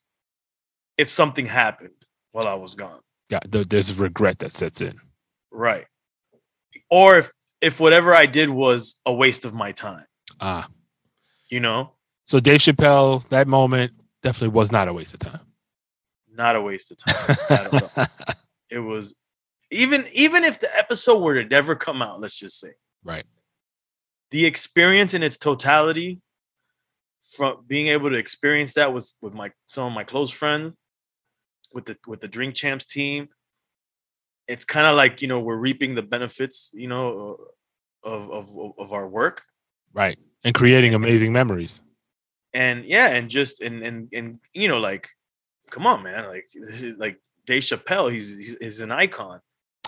if 0.97 1.09
something 1.09 1.45
happened 1.47 1.93
while 2.31 2.47
I 2.47 2.53
was 2.53 2.75
gone, 2.75 3.01
yeah 3.31 3.39
there's 3.47 3.97
regret 3.97 4.39
that 4.39 4.51
sets 4.51 4.81
in 4.81 4.99
right? 5.51 5.85
Or 6.89 7.17
if 7.17 7.31
if 7.59 7.79
whatever 7.79 8.13
I 8.15 8.25
did 8.25 8.49
was 8.49 8.99
a 9.05 9.13
waste 9.13 9.45
of 9.45 9.53
my 9.53 9.71
time, 9.71 10.05
ah 10.39 10.67
you 11.49 11.59
know, 11.59 11.91
so 12.25 12.39
dave 12.39 12.59
chappelle 12.59 13.27
that 13.29 13.47
moment 13.47 13.91
definitely 14.23 14.55
was 14.55 14.71
not 14.71 14.87
a 14.87 14.93
waste 14.93 15.13
of 15.13 15.19
time 15.19 15.41
not 16.33 16.55
a 16.55 16.61
waste 16.61 16.91
of 16.91 16.97
time. 16.97 17.35
Not 17.49 17.73
at 17.73 17.97
all. 17.97 18.05
it 18.69 18.79
was 18.79 19.13
even 19.69 20.05
even 20.13 20.43
if 20.43 20.59
the 20.59 20.75
episode 20.77 21.19
were 21.19 21.41
to 21.41 21.47
never 21.47 21.75
come 21.75 22.01
out, 22.01 22.21
let's 22.21 22.37
just 22.37 22.59
say. 22.59 22.71
right 23.03 23.25
the 24.31 24.45
experience 24.45 25.13
in 25.13 25.23
its 25.23 25.37
totality 25.37 26.21
from 27.35 27.63
being 27.67 27.87
able 27.87 28.09
to 28.09 28.15
experience 28.15 28.73
that 28.73 28.93
with 28.93 29.13
with 29.21 29.33
my 29.33 29.51
some 29.65 29.85
of 29.87 29.93
my 29.93 30.03
close 30.03 30.31
friends 30.31 30.73
with 31.73 31.85
the 31.85 31.97
with 32.07 32.21
the 32.21 32.27
drink 32.27 32.55
champs 32.55 32.85
team 32.85 33.29
it's 34.47 34.65
kind 34.65 34.87
of 34.87 34.95
like 34.95 35.21
you 35.21 35.27
know 35.27 35.39
we're 35.39 35.55
reaping 35.55 35.95
the 35.95 36.01
benefits 36.01 36.69
you 36.73 36.87
know 36.87 37.37
of 38.03 38.31
of 38.31 38.73
of- 38.77 38.93
our 38.93 39.07
work. 39.07 39.43
Right 39.93 40.17
and 40.43 40.55
creating 40.55 40.93
amazing 40.93 41.31
memories. 41.31 41.81
And 42.53 42.83
yeah 42.85 43.07
and 43.07 43.29
just 43.29 43.61
and 43.61 43.83
and 43.83 44.09
and 44.13 44.39
you 44.53 44.67
know 44.67 44.79
like 44.79 45.09
come 45.69 45.87
on 45.87 46.03
man 46.03 46.27
like 46.27 46.47
this 46.53 46.81
is 46.81 46.97
like 46.97 47.17
Dave 47.45 47.63
Chappelle 47.63 48.11
he's 48.11 48.37
he's, 48.37 48.57
he's 48.59 48.81
an 48.81 48.91
icon. 48.91 49.39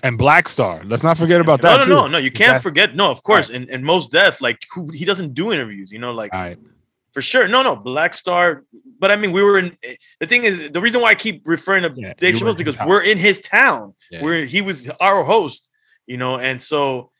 And 0.01 0.17
black 0.17 0.47
star 0.47 0.83
let's 0.85 1.03
not 1.03 1.17
forget 1.17 1.41
about 1.41 1.61
no 1.61 1.69
that 1.69 1.77
no 1.79 1.85
too. 1.85 1.91
no 1.91 2.07
no 2.07 2.17
you 2.17 2.31
can't 2.31 2.61
forget 2.61 2.95
no 2.95 3.11
of 3.11 3.23
course 3.23 3.49
and 3.49 3.69
and 3.69 3.83
Mos 3.83 4.07
Def 4.07 4.41
like 4.41 4.59
who 4.73 4.89
he 4.91 5.03
doesn't 5.03 5.33
do 5.33 5.51
interviews 5.51 5.91
you 5.91 5.99
know 5.99 6.11
like 6.11 6.33
all 6.33 6.41
right 6.41 6.59
for 7.13 7.21
sure. 7.21 7.47
No, 7.47 7.61
no, 7.61 7.75
Black 7.75 8.15
Star. 8.15 8.63
But 8.99 9.11
I 9.11 9.15
mean, 9.15 9.31
we 9.31 9.43
were 9.43 9.59
in. 9.59 9.77
The 10.19 10.27
thing 10.27 10.43
is, 10.43 10.71
the 10.71 10.81
reason 10.81 10.99
why 11.01 11.09
I 11.09 11.15
keep 11.15 11.43
referring 11.45 11.83
to 11.83 11.93
Yeah, 11.95 12.13
Dave 12.17 12.35
Chappelle 12.35 12.57
because 12.57 12.77
we're 12.85 13.03
in 13.03 13.17
his 13.17 13.39
town. 13.39 13.93
Yeah. 14.11 14.23
Where 14.23 14.45
he 14.45 14.61
was 14.61 14.89
our 14.99 15.23
host, 15.23 15.69
you 16.07 16.17
know, 16.17 16.37
and 16.37 16.61
so 16.61 17.11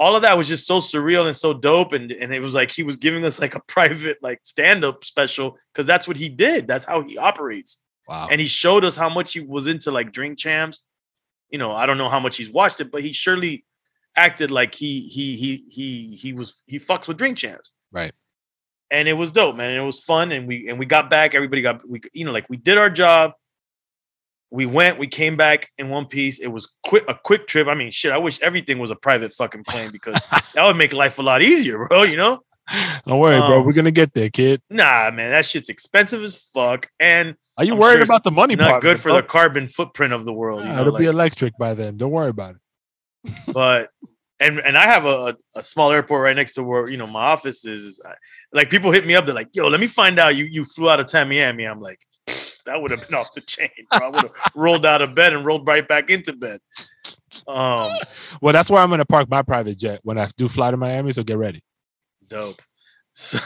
all 0.00 0.14
of 0.14 0.22
that 0.22 0.36
was 0.36 0.46
just 0.46 0.66
so 0.66 0.80
surreal 0.80 1.26
and 1.26 1.36
so 1.36 1.54
dope, 1.54 1.92
and 1.92 2.10
and 2.10 2.34
it 2.34 2.40
was 2.40 2.54
like 2.54 2.70
he 2.70 2.82
was 2.82 2.96
giving 2.96 3.24
us 3.24 3.40
like 3.40 3.54
a 3.54 3.60
private 3.66 4.18
like 4.22 4.40
stand 4.42 4.84
up 4.84 5.04
special 5.04 5.56
because 5.72 5.86
that's 5.86 6.08
what 6.08 6.16
he 6.16 6.28
did. 6.28 6.66
That's 6.66 6.84
how 6.84 7.02
he 7.02 7.16
operates, 7.16 7.78
wow 8.08 8.28
and 8.30 8.40
he 8.40 8.46
showed 8.46 8.84
us 8.84 8.96
how 8.96 9.08
much 9.08 9.32
he 9.32 9.40
was 9.40 9.66
into 9.66 9.90
like 9.90 10.12
Drink 10.12 10.38
Champs. 10.38 10.82
You 11.50 11.58
know, 11.58 11.74
I 11.74 11.86
don't 11.86 11.96
know 11.96 12.08
how 12.08 12.20
much 12.20 12.36
he's 12.36 12.50
watched 12.50 12.80
it, 12.80 12.90
but 12.90 13.02
he 13.02 13.12
surely 13.12 13.64
acted 14.16 14.50
like 14.50 14.74
he 14.74 15.00
he 15.00 15.36
he 15.36 15.56
he 15.70 16.16
he 16.16 16.32
was 16.32 16.62
he 16.66 16.80
fucks 16.80 17.06
with 17.06 17.16
Drink 17.16 17.38
Champs 17.38 17.72
right 17.92 18.12
and 18.90 19.08
it 19.08 19.12
was 19.14 19.30
dope, 19.32 19.56
man. 19.56 19.70
And 19.70 19.78
it 19.78 19.84
was 19.84 20.02
fun, 20.04 20.32
and 20.32 20.46
we 20.46 20.68
and 20.68 20.78
we 20.78 20.86
got 20.86 21.10
back. 21.10 21.34
Everybody 21.34 21.62
got 21.62 21.88
we, 21.88 22.00
you 22.12 22.24
know, 22.24 22.32
like 22.32 22.48
we 22.48 22.56
did 22.56 22.78
our 22.78 22.90
job. 22.90 23.32
We 24.50 24.64
went, 24.64 24.98
we 24.98 25.06
came 25.08 25.36
back 25.36 25.70
in 25.76 25.90
one 25.90 26.06
piece. 26.06 26.38
It 26.38 26.46
was 26.48 26.72
quick, 26.82 27.04
a 27.06 27.14
quick 27.14 27.46
trip. 27.48 27.68
I 27.68 27.74
mean, 27.74 27.90
shit. 27.90 28.12
I 28.12 28.16
wish 28.16 28.40
everything 28.40 28.78
was 28.78 28.90
a 28.90 28.96
private 28.96 29.30
fucking 29.32 29.64
plane 29.64 29.90
because 29.90 30.14
that 30.54 30.64
would 30.64 30.76
make 30.76 30.94
life 30.94 31.18
a 31.18 31.22
lot 31.22 31.42
easier, 31.42 31.86
bro. 31.86 32.02
You 32.04 32.16
know? 32.16 32.42
don't 33.06 33.18
worry 33.18 33.38
bro 33.38 33.60
Um, 33.60 33.66
we're 33.66 33.72
gonna 33.72 33.90
get 33.90 34.12
there 34.12 34.28
kid 34.28 34.60
Nah, 34.68 35.10
man, 35.10 35.30
that 35.30 35.46
shit's 35.46 35.70
expensive 35.70 36.22
as 36.22 36.36
fuck, 36.36 36.90
and 37.00 37.34
are 37.56 37.64
you 37.64 37.72
I'm 37.72 37.78
worried 37.78 37.94
sure 37.96 38.02
about 38.04 38.24
the 38.24 38.30
money 38.30 38.56
not 38.56 38.68
part 38.68 38.82
good 38.82 39.00
for 39.00 39.08
bro? 39.08 39.16
the 39.16 39.22
carbon 39.22 39.68
footprint 39.68 40.12
of 40.12 40.24
the 40.24 40.32
world. 40.32 40.62
You 40.62 40.68
know, 40.68 40.80
it'll 40.82 40.96
be 40.96 41.06
electric 41.06 41.56
by 41.58 41.74
then. 41.74 41.96
Don't 41.96 42.10
worry 42.10 42.28
about 42.28 42.56
it. 42.56 43.52
but 43.52 43.90
and 44.40 44.60
and 44.60 44.76
I 44.78 44.84
have 44.86 45.04
a, 45.04 45.36
a 45.56 45.62
small 45.62 45.90
airport 45.92 46.22
right 46.22 46.36
next 46.36 46.54
to 46.54 46.62
where 46.62 46.88
you 46.88 46.96
know 46.96 47.06
my 47.06 47.24
office 47.24 47.64
is. 47.64 48.00
Like 48.52 48.70
people 48.70 48.90
hit 48.92 49.06
me 49.06 49.14
up, 49.14 49.26
they're 49.26 49.34
like, 49.34 49.50
"Yo, 49.52 49.68
let 49.68 49.80
me 49.80 49.86
find 49.86 50.18
out 50.18 50.36
you 50.36 50.44
you 50.44 50.64
flew 50.64 50.88
out 50.90 51.00
of 51.00 51.06
Tamiami." 51.06 51.70
I'm 51.70 51.80
like, 51.80 52.00
that 52.66 52.80
would 52.80 52.90
have 52.90 53.06
been 53.06 53.14
off 53.18 53.32
the 53.34 53.40
chain. 53.42 53.68
Bro. 53.90 54.00
I 54.06 54.08
would 54.10 54.22
have 54.22 54.32
rolled 54.54 54.86
out 54.86 55.02
of 55.02 55.14
bed 55.14 55.32
and 55.34 55.44
rolled 55.44 55.66
right 55.66 55.86
back 55.86 56.08
into 56.10 56.32
bed. 56.32 56.60
Um, 57.46 57.92
Well, 58.40 58.52
that's 58.52 58.70
where 58.70 58.80
I'm 58.82 58.90
gonna 58.90 59.04
park 59.04 59.28
my 59.28 59.42
private 59.42 59.78
jet 59.78 60.00
when 60.02 60.18
I 60.18 60.28
do 60.36 60.48
fly 60.48 60.70
to 60.70 60.76
Miami. 60.76 61.12
So 61.12 61.22
get 61.24 61.38
ready. 61.38 61.62
dope. 62.26 62.62
So, 63.20 63.38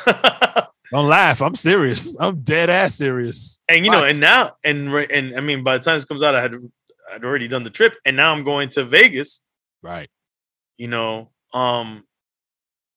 Don't 0.91 1.09
laugh. 1.09 1.41
I'm 1.41 1.55
serious. 1.55 2.15
I'm 2.21 2.43
dead 2.43 2.69
ass 2.69 2.97
serious. 2.97 3.63
and 3.67 3.87
you 3.87 3.91
know, 3.91 4.05
and 4.05 4.21
now, 4.21 4.53
and 4.63 4.93
and 4.95 5.35
I 5.35 5.41
mean, 5.41 5.65
by 5.65 5.79
the 5.79 5.83
time 5.85 5.97
this 5.97 6.05
comes 6.05 6.23
out, 6.23 6.35
I 6.35 6.43
had 6.43 6.55
I'd 7.11 7.25
already 7.25 7.49
done 7.49 7.63
the 7.63 7.71
trip, 7.71 7.97
and 8.05 8.15
now 8.15 8.31
I'm 8.35 8.45
going 8.45 8.69
to 8.71 8.85
Vegas. 8.85 9.43
Right. 9.83 10.11
You 10.79 10.89
know, 10.89 11.31
um, 11.53 12.05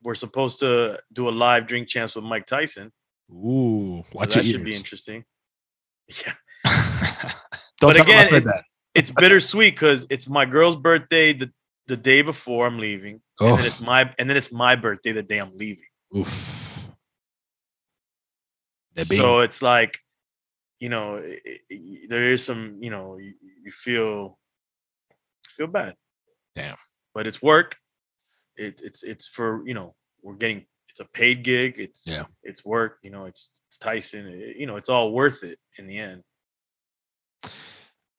we're 0.03 0.15
supposed 0.15 0.59
to 0.59 0.99
do 1.11 1.29
a 1.29 1.31
live 1.31 1.67
drink 1.67 1.87
champs 1.87 2.15
with 2.15 2.23
Mike 2.25 2.45
Tyson. 2.45 2.91
Ooh, 3.31 4.03
So 4.13 4.19
that 4.25 4.45
should 4.45 4.63
be 4.63 4.75
interesting. 4.75 5.23
Yeah. 6.07 6.33
Don't 7.79 7.93
But 7.93 7.99
again, 8.01 8.33
it- 8.33 8.43
that. 8.43 8.63
it's 8.93 9.09
bittersweet 9.11 9.73
because 9.73 10.05
it's 10.11 10.29
my 10.29 10.45
girl's 10.45 10.75
birthday 10.75 11.33
the 11.33 11.51
the 11.87 11.97
day 11.97 12.21
before 12.23 12.65
I'm 12.67 12.77
leaving, 12.79 13.21
Oh, 13.39 13.49
and 13.49 13.59
then 13.59 13.65
it's 13.65 13.81
my 13.81 14.13
and 14.19 14.29
then 14.29 14.37
it's 14.37 14.51
my 14.51 14.75
birthday 14.75 15.11
the 15.11 15.23
day 15.23 15.39
I'm 15.39 15.53
leaving. 15.55 15.85
oof. 16.15 16.87
So 19.03 19.39
it's 19.39 19.61
like, 19.61 19.99
you 20.79 20.89
know, 20.89 21.17
i- 21.17 21.39
i- 21.71 22.05
there 22.07 22.31
is 22.31 22.43
some, 22.45 22.77
you 22.81 22.89
know, 22.89 23.17
you, 23.17 23.33
you 23.63 23.71
feel 23.71 24.39
feel 25.57 25.67
bad. 25.67 25.95
Damn. 26.55 26.77
But 27.15 27.25
it's 27.25 27.41
work. 27.41 27.77
It, 28.57 28.79
it's 28.83 29.01
it's 29.03 29.25
for 29.27 29.65
you 29.67 29.73
know 29.73 29.95
we're 30.21 30.35
getting 30.35 30.65
it's 30.89 30.99
a 30.99 31.05
paid 31.05 31.43
gig. 31.43 31.75
It's 31.79 32.03
Yeah. 32.05 32.25
It's 32.43 32.63
work. 32.63 32.99
You 33.01 33.09
know, 33.09 33.25
it's 33.25 33.49
it's 33.67 33.77
Tyson. 33.77 34.27
it- 34.27 34.57
you 34.57 34.67
know, 34.67 34.75
it's 34.77 34.89
all 34.89 35.11
worth 35.13 35.43
it 35.43 35.57
in 35.79 35.87
the 35.87 35.97
end. 35.97 36.21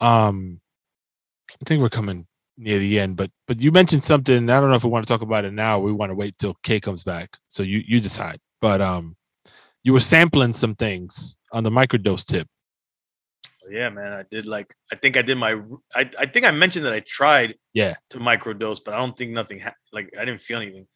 um 0.01 0.61
i 1.51 1.65
think 1.65 1.81
we're 1.81 1.89
coming 1.89 2.27
near 2.59 2.79
the 2.79 2.99
end 3.01 3.17
but 3.17 3.31
but 3.47 3.59
you 3.61 3.73
mentioned 3.73 4.03
something 4.03 4.51
i 4.51 4.61
don't 4.61 4.69
know 4.69 4.77
if 4.77 4.85
we 4.85 4.91
want 4.91 5.07
to 5.07 5.11
talk 5.11 5.23
about 5.23 5.45
it 5.47 5.53
now 5.55 5.79
or 5.79 5.85
we 5.85 5.93
want 5.93 6.11
to 6.11 6.15
wait 6.17 6.37
till 6.39 6.55
k 6.63 6.79
comes 6.79 7.03
back 7.03 7.31
so 7.49 7.63
you 7.63 7.83
you 7.87 7.99
decide 7.99 8.39
but 8.61 8.81
um 8.83 9.17
you 9.85 9.93
were 9.95 10.01
sampling 10.01 10.53
some 10.53 10.75
things 10.75 11.37
on 11.53 11.65
the 11.65 11.71
microdose 11.71 12.27
tip 12.27 12.47
Yeah, 13.71 13.89
man. 13.91 14.13
I 14.13 14.25
did 14.31 14.47
like 14.47 14.75
I 14.93 14.97
think 14.97 15.17
I 15.17 15.23
did 15.23 15.37
my 15.39 15.61
I 15.95 16.09
I 16.19 16.27
think 16.27 16.47
I 16.47 16.51
mentioned 16.51 16.85
that 16.87 16.93
I 16.93 17.01
tried 17.01 17.55
Yeah. 17.75 17.95
to 18.11 18.19
microdose, 18.19 18.81
but 18.85 18.95
I 18.95 18.99
don't 18.99 19.17
think 19.17 19.33
nothing 19.33 19.61
ha- 19.61 19.75
like 19.93 20.11
I 20.19 20.25
didn't 20.25 20.41
feel 20.43 20.61
anything. 20.61 20.87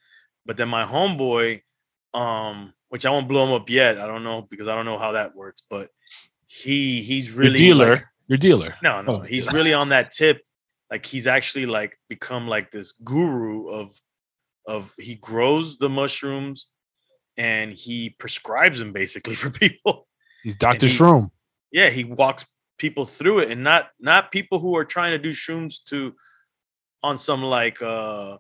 But 0.47 0.57
then 0.57 0.69
my 0.69 0.85
homeboy, 0.85 1.63
um, 2.15 2.73
which 2.89 3.05
I 3.07 3.11
won't 3.11 3.29
blow 3.29 3.47
him 3.47 3.53
up 3.53 3.69
yet. 3.71 3.99
I 4.01 4.07
don't 4.07 4.25
know 4.25 4.43
because 4.43 4.69
I 4.69 4.75
don't 4.75 4.85
know 4.87 4.99
how 4.99 5.13
that 5.13 5.35
works, 5.35 5.63
but 5.69 5.91
he 6.47 7.03
he's 7.03 7.29
your 7.29 7.39
really 7.39 7.59
dealer 7.59 7.95
like- 7.97 8.05
your 8.29 8.39
dealer 8.39 8.77
no, 8.83 9.03
no, 9.03 9.17
Oh, 9.17 9.21
he's 9.21 9.45
dealer. 9.47 9.57
really 9.59 9.73
on 9.75 9.89
that 9.91 10.11
tip. 10.13 10.41
Like 10.91 11.05
he's 11.07 11.27
actually 11.27 11.67
like 11.67 11.99
become 12.09 12.47
like 12.49 12.71
this 12.71 12.93
guru 12.93 13.69
of 13.69 13.99
of 14.67 14.93
he 14.99 15.15
grows 15.17 15.79
the 15.79 15.89
mushrooms 15.89 16.69
and 17.37 17.73
he 17.73 18.11
prescribes 18.19 18.79
them 18.79 18.93
basically 18.93 19.35
for 19.43 19.51
people 19.51 20.07
he's 20.45 20.57
dr 20.57 20.85
shroom 20.87 21.31
yeah 21.73 21.89
he 21.91 22.05
walks 22.05 22.45
people 22.81 23.05
through 23.05 23.40
it 23.40 23.51
and 23.51 23.62
not 23.62 23.90
not 24.01 24.33
people 24.33 24.59
who 24.59 24.75
are 24.75 24.87
trying 24.87 25.11
to 25.11 25.19
do 25.19 25.33
shrooms 25.33 25.85
to 25.85 26.14
on 27.03 27.19
some 27.19 27.43
like 27.43 27.81
uh 27.83 28.38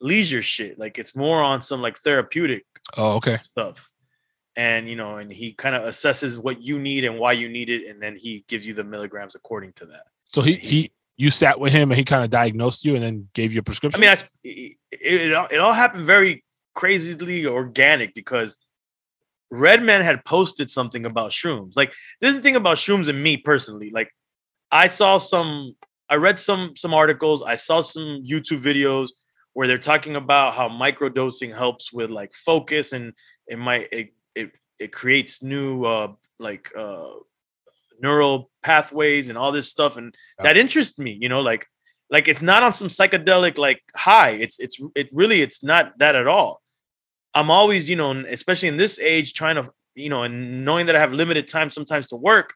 leisure 0.00 0.42
shit. 0.42 0.78
Like 0.78 0.98
it's 0.98 1.14
more 1.14 1.40
on 1.42 1.60
some 1.60 1.80
like 1.80 1.96
therapeutic 1.96 2.66
oh 2.96 3.14
okay. 3.16 3.36
stuff. 3.36 3.88
And 4.56 4.88
you 4.88 4.96
know 4.96 5.18
and 5.18 5.32
he 5.32 5.52
kind 5.52 5.76
of 5.76 5.82
assesses 5.84 6.36
what 6.36 6.60
you 6.60 6.80
need 6.80 7.04
and 7.04 7.20
why 7.20 7.32
you 7.32 7.48
need 7.48 7.70
it 7.70 7.88
and 7.88 8.02
then 8.02 8.16
he 8.16 8.44
gives 8.48 8.66
you 8.66 8.74
the 8.74 8.84
milligrams 8.84 9.36
according 9.36 9.74
to 9.74 9.86
that. 9.86 10.06
So 10.24 10.42
he 10.42 10.54
he 10.54 10.92
you 11.16 11.30
sat 11.30 11.60
with 11.60 11.72
him 11.72 11.90
and 11.90 11.98
he 11.98 12.04
kind 12.04 12.24
of 12.24 12.30
diagnosed 12.30 12.84
you 12.84 12.94
and 12.96 13.02
then 13.02 13.28
gave 13.32 13.52
you 13.52 13.60
a 13.60 13.62
prescription? 13.62 14.00
Mean 14.00 14.10
I, 14.10 14.16
it, 14.42 14.76
it, 14.90 15.34
all- 15.34 15.48
it 15.50 15.58
all 15.58 15.72
happened 15.72 16.04
very 16.04 16.44
crazily 16.74 17.46
organic 17.46 18.12
because 18.12 18.56
redman 19.50 20.02
had 20.02 20.24
posted 20.24 20.70
something 20.70 21.06
about 21.06 21.30
shrooms. 21.30 21.76
Like 21.76 21.92
this 22.20 22.30
is 22.30 22.36
the 22.36 22.42
thing 22.42 22.56
about 22.56 22.76
shrooms 22.78 23.08
and 23.08 23.22
me 23.22 23.36
personally. 23.36 23.90
Like 23.90 24.10
i 24.72 24.88
saw 24.88 25.18
some 25.18 25.76
i 26.10 26.16
read 26.16 26.38
some 26.38 26.72
some 26.76 26.92
articles. 26.94 27.42
I 27.42 27.54
saw 27.54 27.80
some 27.80 28.24
youtube 28.28 28.60
videos 28.60 29.10
where 29.52 29.66
they're 29.68 29.78
talking 29.78 30.16
about 30.16 30.54
how 30.54 30.68
microdosing 30.68 31.54
helps 31.56 31.92
with 31.92 32.10
like 32.10 32.34
focus 32.34 32.92
and 32.92 33.12
it 33.46 33.58
might 33.58 33.88
it 33.92 34.08
it, 34.34 34.50
it 34.78 34.92
creates 34.92 35.42
new 35.42 35.84
uh 35.84 36.12
like 36.38 36.70
uh 36.76 37.10
neural 38.00 38.50
pathways 38.62 39.28
and 39.30 39.38
all 39.38 39.52
this 39.52 39.70
stuff. 39.70 39.96
And 39.96 40.14
Yeah. 40.38 40.44
that 40.44 40.56
interests 40.56 40.98
me 40.98 41.16
you 41.20 41.28
know 41.28 41.40
like 41.40 41.66
like 42.10 42.28
it's 42.28 42.42
not 42.42 42.62
on 42.62 42.72
some 42.72 42.88
psychedelic 42.88 43.58
like 43.58 43.82
high. 43.94 44.30
It's 44.30 44.58
it's 44.58 44.80
it 44.94 45.08
really 45.12 45.40
it's 45.42 45.62
not 45.62 45.98
that 45.98 46.14
at 46.16 46.26
all 46.26 46.60
i'm 47.36 47.50
always 47.50 47.88
you 47.88 47.96
know 47.96 48.10
especially 48.28 48.68
in 48.68 48.76
this 48.76 48.98
age 48.98 49.32
trying 49.34 49.56
to 49.56 49.70
you 49.94 50.08
know 50.08 50.22
and 50.24 50.64
knowing 50.64 50.86
that 50.86 50.96
i 50.96 50.98
have 50.98 51.12
limited 51.12 51.46
time 51.46 51.70
sometimes 51.70 52.08
to 52.08 52.16
work 52.16 52.54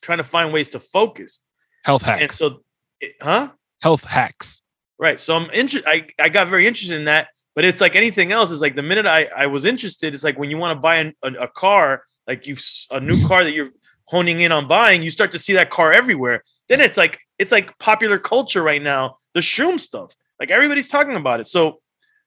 trying 0.00 0.18
to 0.18 0.24
find 0.24 0.52
ways 0.52 0.68
to 0.68 0.78
focus 0.78 1.40
health 1.84 2.02
hacks. 2.02 2.22
and 2.22 2.30
so 2.30 2.62
it, 3.00 3.14
huh 3.20 3.48
health 3.82 4.04
hacks 4.04 4.62
Right. 4.98 5.18
So 5.18 5.36
I'm 5.36 5.48
interested. 5.52 5.88
I, 5.88 6.08
I 6.18 6.28
got 6.28 6.48
very 6.48 6.66
interested 6.66 6.96
in 6.96 7.04
that, 7.04 7.28
but 7.54 7.64
it's 7.64 7.80
like 7.80 7.94
anything 7.94 8.32
else. 8.32 8.50
It's 8.50 8.60
like 8.60 8.74
the 8.74 8.82
minute 8.82 9.06
I, 9.06 9.28
I 9.36 9.46
was 9.46 9.64
interested, 9.64 10.12
it's 10.12 10.24
like 10.24 10.38
when 10.38 10.50
you 10.50 10.58
want 10.58 10.76
to 10.76 10.80
buy 10.80 10.96
an, 10.96 11.14
a, 11.22 11.32
a 11.44 11.48
car, 11.48 12.02
like 12.26 12.46
you 12.46 12.56
a 12.90 13.00
new 13.00 13.16
car 13.26 13.44
that 13.44 13.52
you're 13.52 13.70
honing 14.04 14.40
in 14.40 14.50
on 14.50 14.66
buying, 14.66 15.02
you 15.02 15.10
start 15.10 15.30
to 15.32 15.38
see 15.38 15.52
that 15.52 15.70
car 15.70 15.92
everywhere. 15.92 16.42
Then 16.68 16.80
it's 16.80 16.96
like 16.96 17.20
it's 17.38 17.52
like 17.52 17.78
popular 17.78 18.18
culture 18.18 18.62
right 18.62 18.82
now. 18.82 19.18
The 19.34 19.40
shroom 19.40 19.78
stuff, 19.78 20.14
like 20.40 20.50
everybody's 20.50 20.88
talking 20.88 21.14
about 21.14 21.38
it. 21.38 21.46
So 21.46 21.80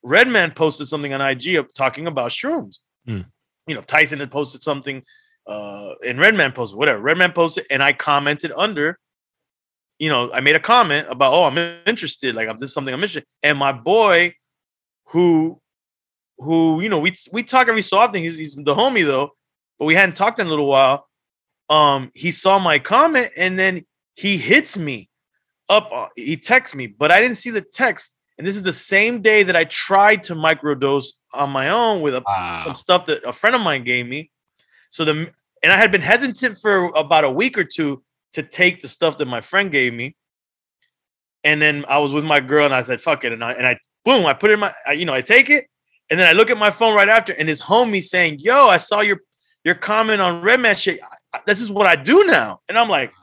Redman 0.03 0.51
posted 0.51 0.87
something 0.87 1.13
on 1.13 1.21
IG 1.21 1.65
talking 1.75 2.07
about 2.07 2.31
shrooms. 2.31 2.79
Hmm. 3.05 3.21
You 3.67 3.75
know, 3.75 3.81
Tyson 3.81 4.19
had 4.19 4.31
posted 4.31 4.63
something, 4.63 5.03
uh, 5.47 5.91
and 6.05 6.19
Redman 6.19 6.51
posted 6.53 6.77
whatever. 6.77 6.99
Redman 6.99 7.31
posted, 7.33 7.65
and 7.69 7.83
I 7.83 7.93
commented 7.93 8.51
under 8.55 8.97
you 10.01 10.09
know, 10.09 10.33
I 10.33 10.39
made 10.39 10.55
a 10.55 10.59
comment 10.59 11.05
about, 11.11 11.31
oh, 11.31 11.43
I'm 11.43 11.59
interested. 11.85 12.33
Like, 12.33 12.47
this 12.57 12.69
is 12.69 12.73
something 12.73 12.91
I'm 12.91 12.99
interested. 12.99 13.23
And 13.43 13.59
my 13.59 13.71
boy, 13.71 14.33
who, 15.09 15.61
who, 16.39 16.81
you 16.81 16.89
know, 16.89 16.97
we 16.97 17.13
we 17.31 17.43
talk 17.43 17.67
every 17.69 17.83
so 17.83 17.99
often. 17.99 18.23
He's, 18.23 18.35
he's 18.35 18.55
the 18.55 18.73
homie 18.73 19.05
though, 19.05 19.29
but 19.77 19.85
we 19.85 19.93
hadn't 19.93 20.15
talked 20.15 20.39
in 20.39 20.47
a 20.47 20.49
little 20.49 20.65
while. 20.65 21.07
Um, 21.69 22.09
he 22.15 22.31
saw 22.31 22.57
my 22.57 22.79
comment 22.79 23.31
and 23.37 23.59
then 23.59 23.85
he 24.15 24.37
hits 24.37 24.75
me 24.75 25.07
up. 25.69 25.91
uh, 25.93 26.07
He 26.15 26.35
texts 26.35 26.75
me, 26.75 26.87
but 26.87 27.11
I 27.11 27.21
didn't 27.21 27.37
see 27.37 27.51
the 27.51 27.61
text. 27.61 28.17
And 28.37 28.47
this 28.47 28.55
is 28.55 28.63
the 28.63 28.73
same 28.73 29.21
day 29.21 29.43
that 29.43 29.55
I 29.55 29.65
tried 29.65 30.23
to 30.23 30.35
microdose 30.35 31.07
on 31.33 31.49
my 31.49 31.69
own 31.69 32.01
with 32.01 32.15
a, 32.15 32.23
wow. 32.25 32.61
some 32.63 32.75
stuff 32.75 33.05
that 33.05 33.23
a 33.23 33.33
friend 33.33 33.55
of 33.55 33.61
mine 33.61 33.83
gave 33.83 34.07
me. 34.07 34.31
So 34.89 35.05
the 35.05 35.31
and 35.63 35.71
I 35.71 35.77
had 35.77 35.91
been 35.91 36.01
hesitant 36.01 36.57
for 36.57 36.85
about 36.95 37.23
a 37.23 37.29
week 37.29 37.57
or 37.57 37.63
two 37.63 38.03
to 38.33 38.41
take 38.43 38.81
the 38.81 38.87
stuff 38.87 39.17
that 39.19 39.27
my 39.27 39.41
friend 39.41 39.71
gave 39.71 39.93
me. 39.93 40.15
And 41.43 41.61
then 41.61 41.85
I 41.87 41.99
was 41.99 42.13
with 42.13 42.23
my 42.23 42.39
girl 42.39 42.65
and 42.65 42.73
I 42.73 42.81
said, 42.81 42.99
fuck 43.01 43.23
it. 43.23 43.31
And 43.31 43.43
I 43.43 43.51
and 43.53 43.65
I 43.67 43.77
boom, 44.05 44.25
I 44.25 44.33
put 44.33 44.49
it 44.49 44.53
in 44.53 44.59
my 44.59 44.73
I, 44.85 44.93
you 44.93 45.05
know, 45.05 45.13
I 45.13 45.21
take 45.21 45.49
it. 45.49 45.67
And 46.09 46.19
then 46.19 46.27
I 46.27 46.33
look 46.33 46.49
at 46.49 46.57
my 46.57 46.71
phone 46.71 46.95
right 46.95 47.07
after 47.09 47.33
and 47.33 47.47
his 47.47 47.61
homie 47.61 48.03
saying, 48.03 48.39
Yo, 48.39 48.67
I 48.67 48.77
saw 48.77 49.01
your 49.01 49.19
your 49.63 49.75
comment 49.75 50.21
on 50.21 50.41
Redman 50.41 50.75
shit. 50.75 50.99
I- 51.01 51.37
I- 51.37 51.41
This 51.45 51.61
is 51.61 51.69
what 51.71 51.87
I 51.87 51.95
do 51.95 52.25
now. 52.25 52.59
And 52.67 52.77
I'm 52.77 52.89
like, 52.89 53.13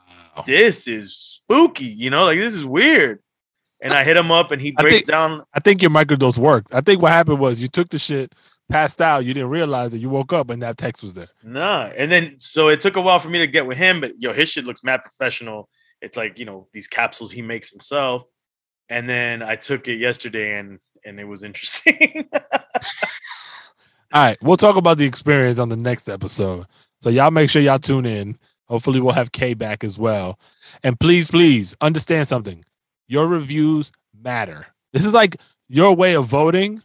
this 0.45 0.87
is 0.87 1.15
spooky, 1.15 1.85
you 1.85 2.09
know, 2.09 2.23
like 2.25 2.39
this 2.39 2.55
is 2.55 2.65
weird. 2.65 3.19
And 3.81 3.93
I 3.93 4.03
hit 4.03 4.17
him 4.17 4.29
up 4.31 4.51
and 4.51 4.61
he 4.61 4.73
I 4.77 4.81
breaks 4.81 4.97
think- 4.97 5.07
down. 5.07 5.43
I 5.53 5.59
think 5.59 5.81
your 5.81 5.91
microdose 5.91 6.37
worked. 6.37 6.73
I 6.73 6.81
think 6.81 7.01
what 7.01 7.11
happened 7.11 7.39
was 7.39 7.61
you 7.61 7.67
took 7.69 7.89
the 7.89 7.99
shit, 7.99 8.33
passed 8.69 9.01
out, 9.01 9.23
you 9.25 9.33
didn't 9.33 9.49
realize 9.49 9.91
that 9.93 9.99
you 9.99 10.09
woke 10.09 10.33
up 10.33 10.49
and 10.49 10.61
that 10.61 10.77
text 10.77 11.01
was 11.01 11.13
there. 11.13 11.29
Nah. 11.43 11.89
And 11.95 12.11
then 12.11 12.35
so 12.39 12.67
it 12.67 12.79
took 12.81 12.97
a 12.97 13.01
while 13.01 13.19
for 13.19 13.29
me 13.29 13.39
to 13.39 13.47
get 13.47 13.65
with 13.65 13.77
him, 13.77 14.01
but 14.01 14.11
yo, 14.19 14.33
his 14.33 14.49
shit 14.49 14.65
looks 14.65 14.83
mad 14.83 15.01
professional. 15.01 15.69
It's 16.01 16.17
like, 16.17 16.37
you 16.39 16.45
know, 16.45 16.67
these 16.73 16.87
capsules 16.87 17.31
he 17.31 17.41
makes 17.41 17.69
himself. 17.69 18.23
And 18.89 19.07
then 19.07 19.41
I 19.41 19.55
took 19.55 19.87
it 19.87 19.95
yesterday 19.95 20.59
and 20.59 20.79
and 21.05 21.19
it 21.19 21.25
was 21.25 21.43
interesting. 21.43 22.27
All 24.11 24.23
right, 24.23 24.37
we'll 24.41 24.57
talk 24.57 24.75
about 24.75 24.97
the 24.97 25.05
experience 25.05 25.59
on 25.59 25.69
the 25.69 25.75
next 25.75 26.09
episode. 26.09 26.65
So 26.99 27.09
y'all 27.09 27.31
make 27.31 27.49
sure 27.49 27.61
y'all 27.61 27.77
tune 27.79 28.05
in. 28.07 28.37
Hopefully 28.65 28.99
we'll 28.99 29.13
have 29.13 29.31
K 29.31 29.53
back 29.53 29.83
as 29.83 29.97
well. 29.99 30.39
And 30.83 30.99
please, 30.99 31.29
please 31.29 31.75
understand 31.81 32.27
something. 32.27 32.65
Your 33.09 33.27
reviews 33.27 33.91
matter. 34.17 34.67
This 34.93 35.05
is 35.05 35.13
like 35.13 35.35
your 35.67 35.93
way 35.95 36.15
of 36.15 36.25
voting 36.25 36.79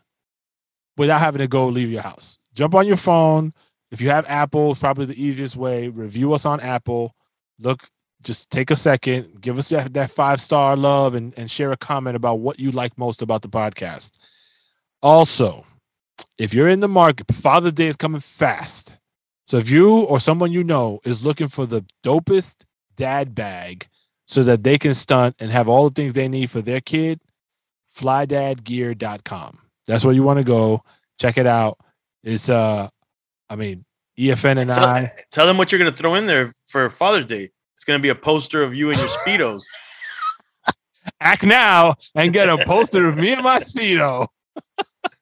without 0.97 1.21
having 1.21 1.41
to 1.41 1.49
go 1.49 1.69
leave 1.69 1.91
your 1.91 2.03
house. 2.03 2.39
Jump 2.55 2.75
on 2.75 2.87
your 2.87 2.97
phone. 2.97 3.53
If 3.93 4.01
you 4.01 4.11
have 4.11 4.27
Apple, 4.27 4.73
it's 4.73 4.81
probably 4.81 5.05
the 5.05 5.23
easiest 5.23 5.55
way. 5.55 5.89
Review 5.89 6.33
us 6.33 6.47
on 6.47 6.61
Apple. 6.61 7.15
Look, 7.61 7.85
just 8.23 8.51
take 8.51 8.71
a 8.71 8.77
second, 8.77 9.41
give 9.41 9.59
us 9.59 9.69
that, 9.69 9.93
that 9.93 10.11
five 10.11 10.41
star 10.41 10.77
love 10.77 11.15
and, 11.15 11.35
and 11.37 11.51
share 11.51 11.73
a 11.73 11.77
comment 11.77 12.17
about 12.17 12.41
what 12.41 12.59
you 12.59 12.71
like 12.71 12.97
most 12.97 13.23
about 13.23 13.43
the 13.43 13.49
podcast. 13.49 14.13
Also, 15.03 15.67
if 16.39 16.55
you're 16.55 16.69
in 16.69 16.81
the 16.81 16.89
market, 16.89 17.33
Father's 17.35 17.73
Day 17.73 17.87
is 17.87 17.97
coming 17.97 18.21
fast. 18.21 18.97
So 19.47 19.59
if 19.59 19.71
you 19.71 20.01
or 20.01 20.19
someone 20.21 20.53
you 20.53 20.65
know 20.65 21.01
is 21.05 21.25
looking 21.25 21.49
for 21.49 21.67
the 21.67 21.85
dopest 22.03 22.65
dad 22.97 23.35
bag 23.35 23.89
so 24.27 24.43
that 24.43 24.65
they 24.65 24.79
can 24.79 24.95
stunt 24.95 25.37
and 25.39 25.51
have 25.51 25.69
all 25.69 25.89
the 25.89 25.95
things 25.95 26.15
they 26.15 26.29
need 26.29 26.51
for 26.51 26.61
their 26.61 26.81
kid, 26.81 27.21
flydadgear.com. 27.97 29.59
That's 29.87 30.05
where 30.05 30.15
you 30.15 30.23
want 30.23 30.39
to 30.39 30.45
go. 30.45 30.83
Check 31.21 31.39
it 31.39 31.47
out. 31.47 31.79
It's 32.23 32.49
uh 32.49 32.89
I 33.51 33.57
mean, 33.57 33.85
EFN 34.19 34.59
and 34.59 34.73
tell, 34.73 34.85
I 34.85 35.13
tell 35.31 35.47
them 35.47 35.59
what 35.59 35.71
you're 35.71 35.79
gonna 35.79 35.93
throw 35.93 36.15
in 36.15 36.27
there 36.27 36.53
for 36.67 36.89
Father's 36.91 37.27
Day. 37.27 37.51
It's 37.75 37.85
gonna 37.85 37.99
be 37.99 38.09
a 38.09 38.15
poster 38.15 38.63
of 38.63 38.75
you 38.75 38.91
and 38.91 38.99
your 38.99 39.09
speedos. 39.09 39.61
act 41.21 41.45
now 41.45 41.95
and 42.15 42.33
get 42.33 42.49
a 42.49 42.65
poster 42.65 43.07
of 43.07 43.17
me 43.17 43.33
and 43.33 43.43
my 43.43 43.59
speedo. 43.59 44.27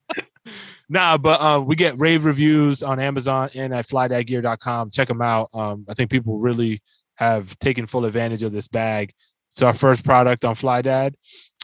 nah, 0.88 1.18
but 1.18 1.40
uh, 1.40 1.60
we 1.60 1.74
get 1.74 1.98
rave 1.98 2.24
reviews 2.24 2.82
on 2.82 3.00
Amazon 3.00 3.50
and 3.54 3.74
at 3.74 3.86
flydadgear.com. 3.86 4.90
Check 4.90 5.08
them 5.08 5.22
out. 5.22 5.48
Um, 5.52 5.84
I 5.88 5.94
think 5.94 6.10
people 6.10 6.38
really 6.38 6.80
have 7.22 7.58
taken 7.58 7.86
full 7.86 8.04
advantage 8.04 8.42
of 8.42 8.52
this 8.52 8.68
bag. 8.68 9.12
It's 9.50 9.62
our 9.62 9.72
first 9.72 10.04
product 10.04 10.44
on 10.44 10.54
Flydad. 10.54 11.14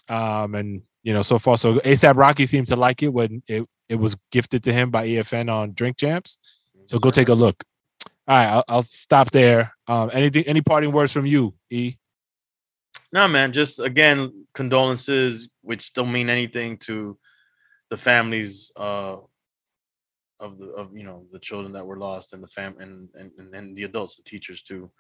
Um, 0.09 0.55
and 0.55 0.83
you 1.03 1.13
know, 1.13 1.23
so 1.23 1.39
far 1.39 1.57
so 1.57 1.79
ASAP 1.81 2.17
Rocky 2.17 2.47
seemed 2.47 2.69
to 2.69 2.77
like 2.77 3.03
it 3.03 3.09
when 3.09 3.43
it, 3.49 3.67
it 3.89 3.97
was 3.97 4.17
gifted 4.31 4.63
to 4.65 4.73
him 4.73 4.91
by 4.91 5.07
EFN 5.07 5.53
on 5.53 5.73
Drink 5.73 5.97
Champs. 5.97 6.39
So 6.87 6.99
go 6.99 7.11
take 7.11 7.29
a 7.29 7.35
look. 7.35 7.63
All 8.27 8.37
right, 8.37 8.47
I'll, 8.47 8.65
I'll 8.69 8.83
stop 8.83 9.31
there. 9.31 9.73
Um, 9.87 10.11
anything, 10.13 10.45
any 10.47 10.61
parting 10.61 10.93
words 10.93 11.13
from 11.13 11.27
you, 11.27 11.55
E? 11.71 11.97
No, 13.13 13.27
man. 13.27 13.53
Just 13.53 13.81
again, 13.81 14.47
condolences, 14.55 15.49
which 15.63 15.93
don't 15.93 16.13
mean 16.13 16.29
anything 16.29 16.77
to 16.79 17.19
the 17.91 17.97
families 17.97 18.71
uh, 18.77 19.17
of 20.41 20.59
the 20.59 20.67
of 20.67 20.95
you 20.97 21.05
know 21.05 21.25
the 21.33 21.39
children 21.39 21.73
that 21.73 21.87
were 21.87 21.99
lost 21.99 22.33
and 22.33 22.43
the 22.43 22.49
fam 22.49 22.77
and 22.79 23.09
and, 23.15 23.55
and 23.55 23.77
the 23.77 23.85
adults, 23.85 24.17
the 24.17 24.23
teachers 24.23 24.63
too. 24.63 24.91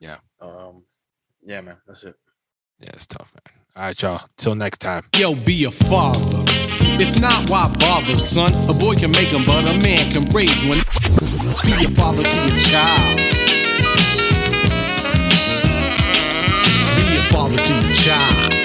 Yeah. 0.00 0.16
Um, 0.40 0.84
yeah, 1.42 1.60
man. 1.60 1.76
That's 1.86 2.04
it. 2.04 2.14
Yeah, 2.80 2.90
it's 2.94 3.06
tough, 3.06 3.34
man. 3.34 3.62
All 3.76 3.82
right, 3.84 4.02
y'all. 4.02 4.20
Till 4.36 4.54
next 4.54 4.78
time. 4.78 5.04
Yo, 5.16 5.34
be 5.34 5.64
a 5.64 5.70
father. 5.70 6.44
If 7.00 7.20
not, 7.20 7.50
why 7.50 7.72
bother, 7.78 8.18
son? 8.18 8.52
A 8.68 8.74
boy 8.74 8.94
can 8.94 9.10
make 9.10 9.28
him, 9.28 9.44
but 9.44 9.64
a 9.64 9.82
man 9.82 10.10
can 10.12 10.24
raise 10.30 10.64
one. 10.64 10.78
Be 11.64 11.84
a 11.84 11.90
father 11.90 12.22
to 12.22 12.36
your 12.48 12.58
child. 12.58 13.18
Be 16.96 17.16
a 17.16 17.22
father 17.30 17.56
to 17.56 17.72
your 17.82 17.92
child. 17.92 18.63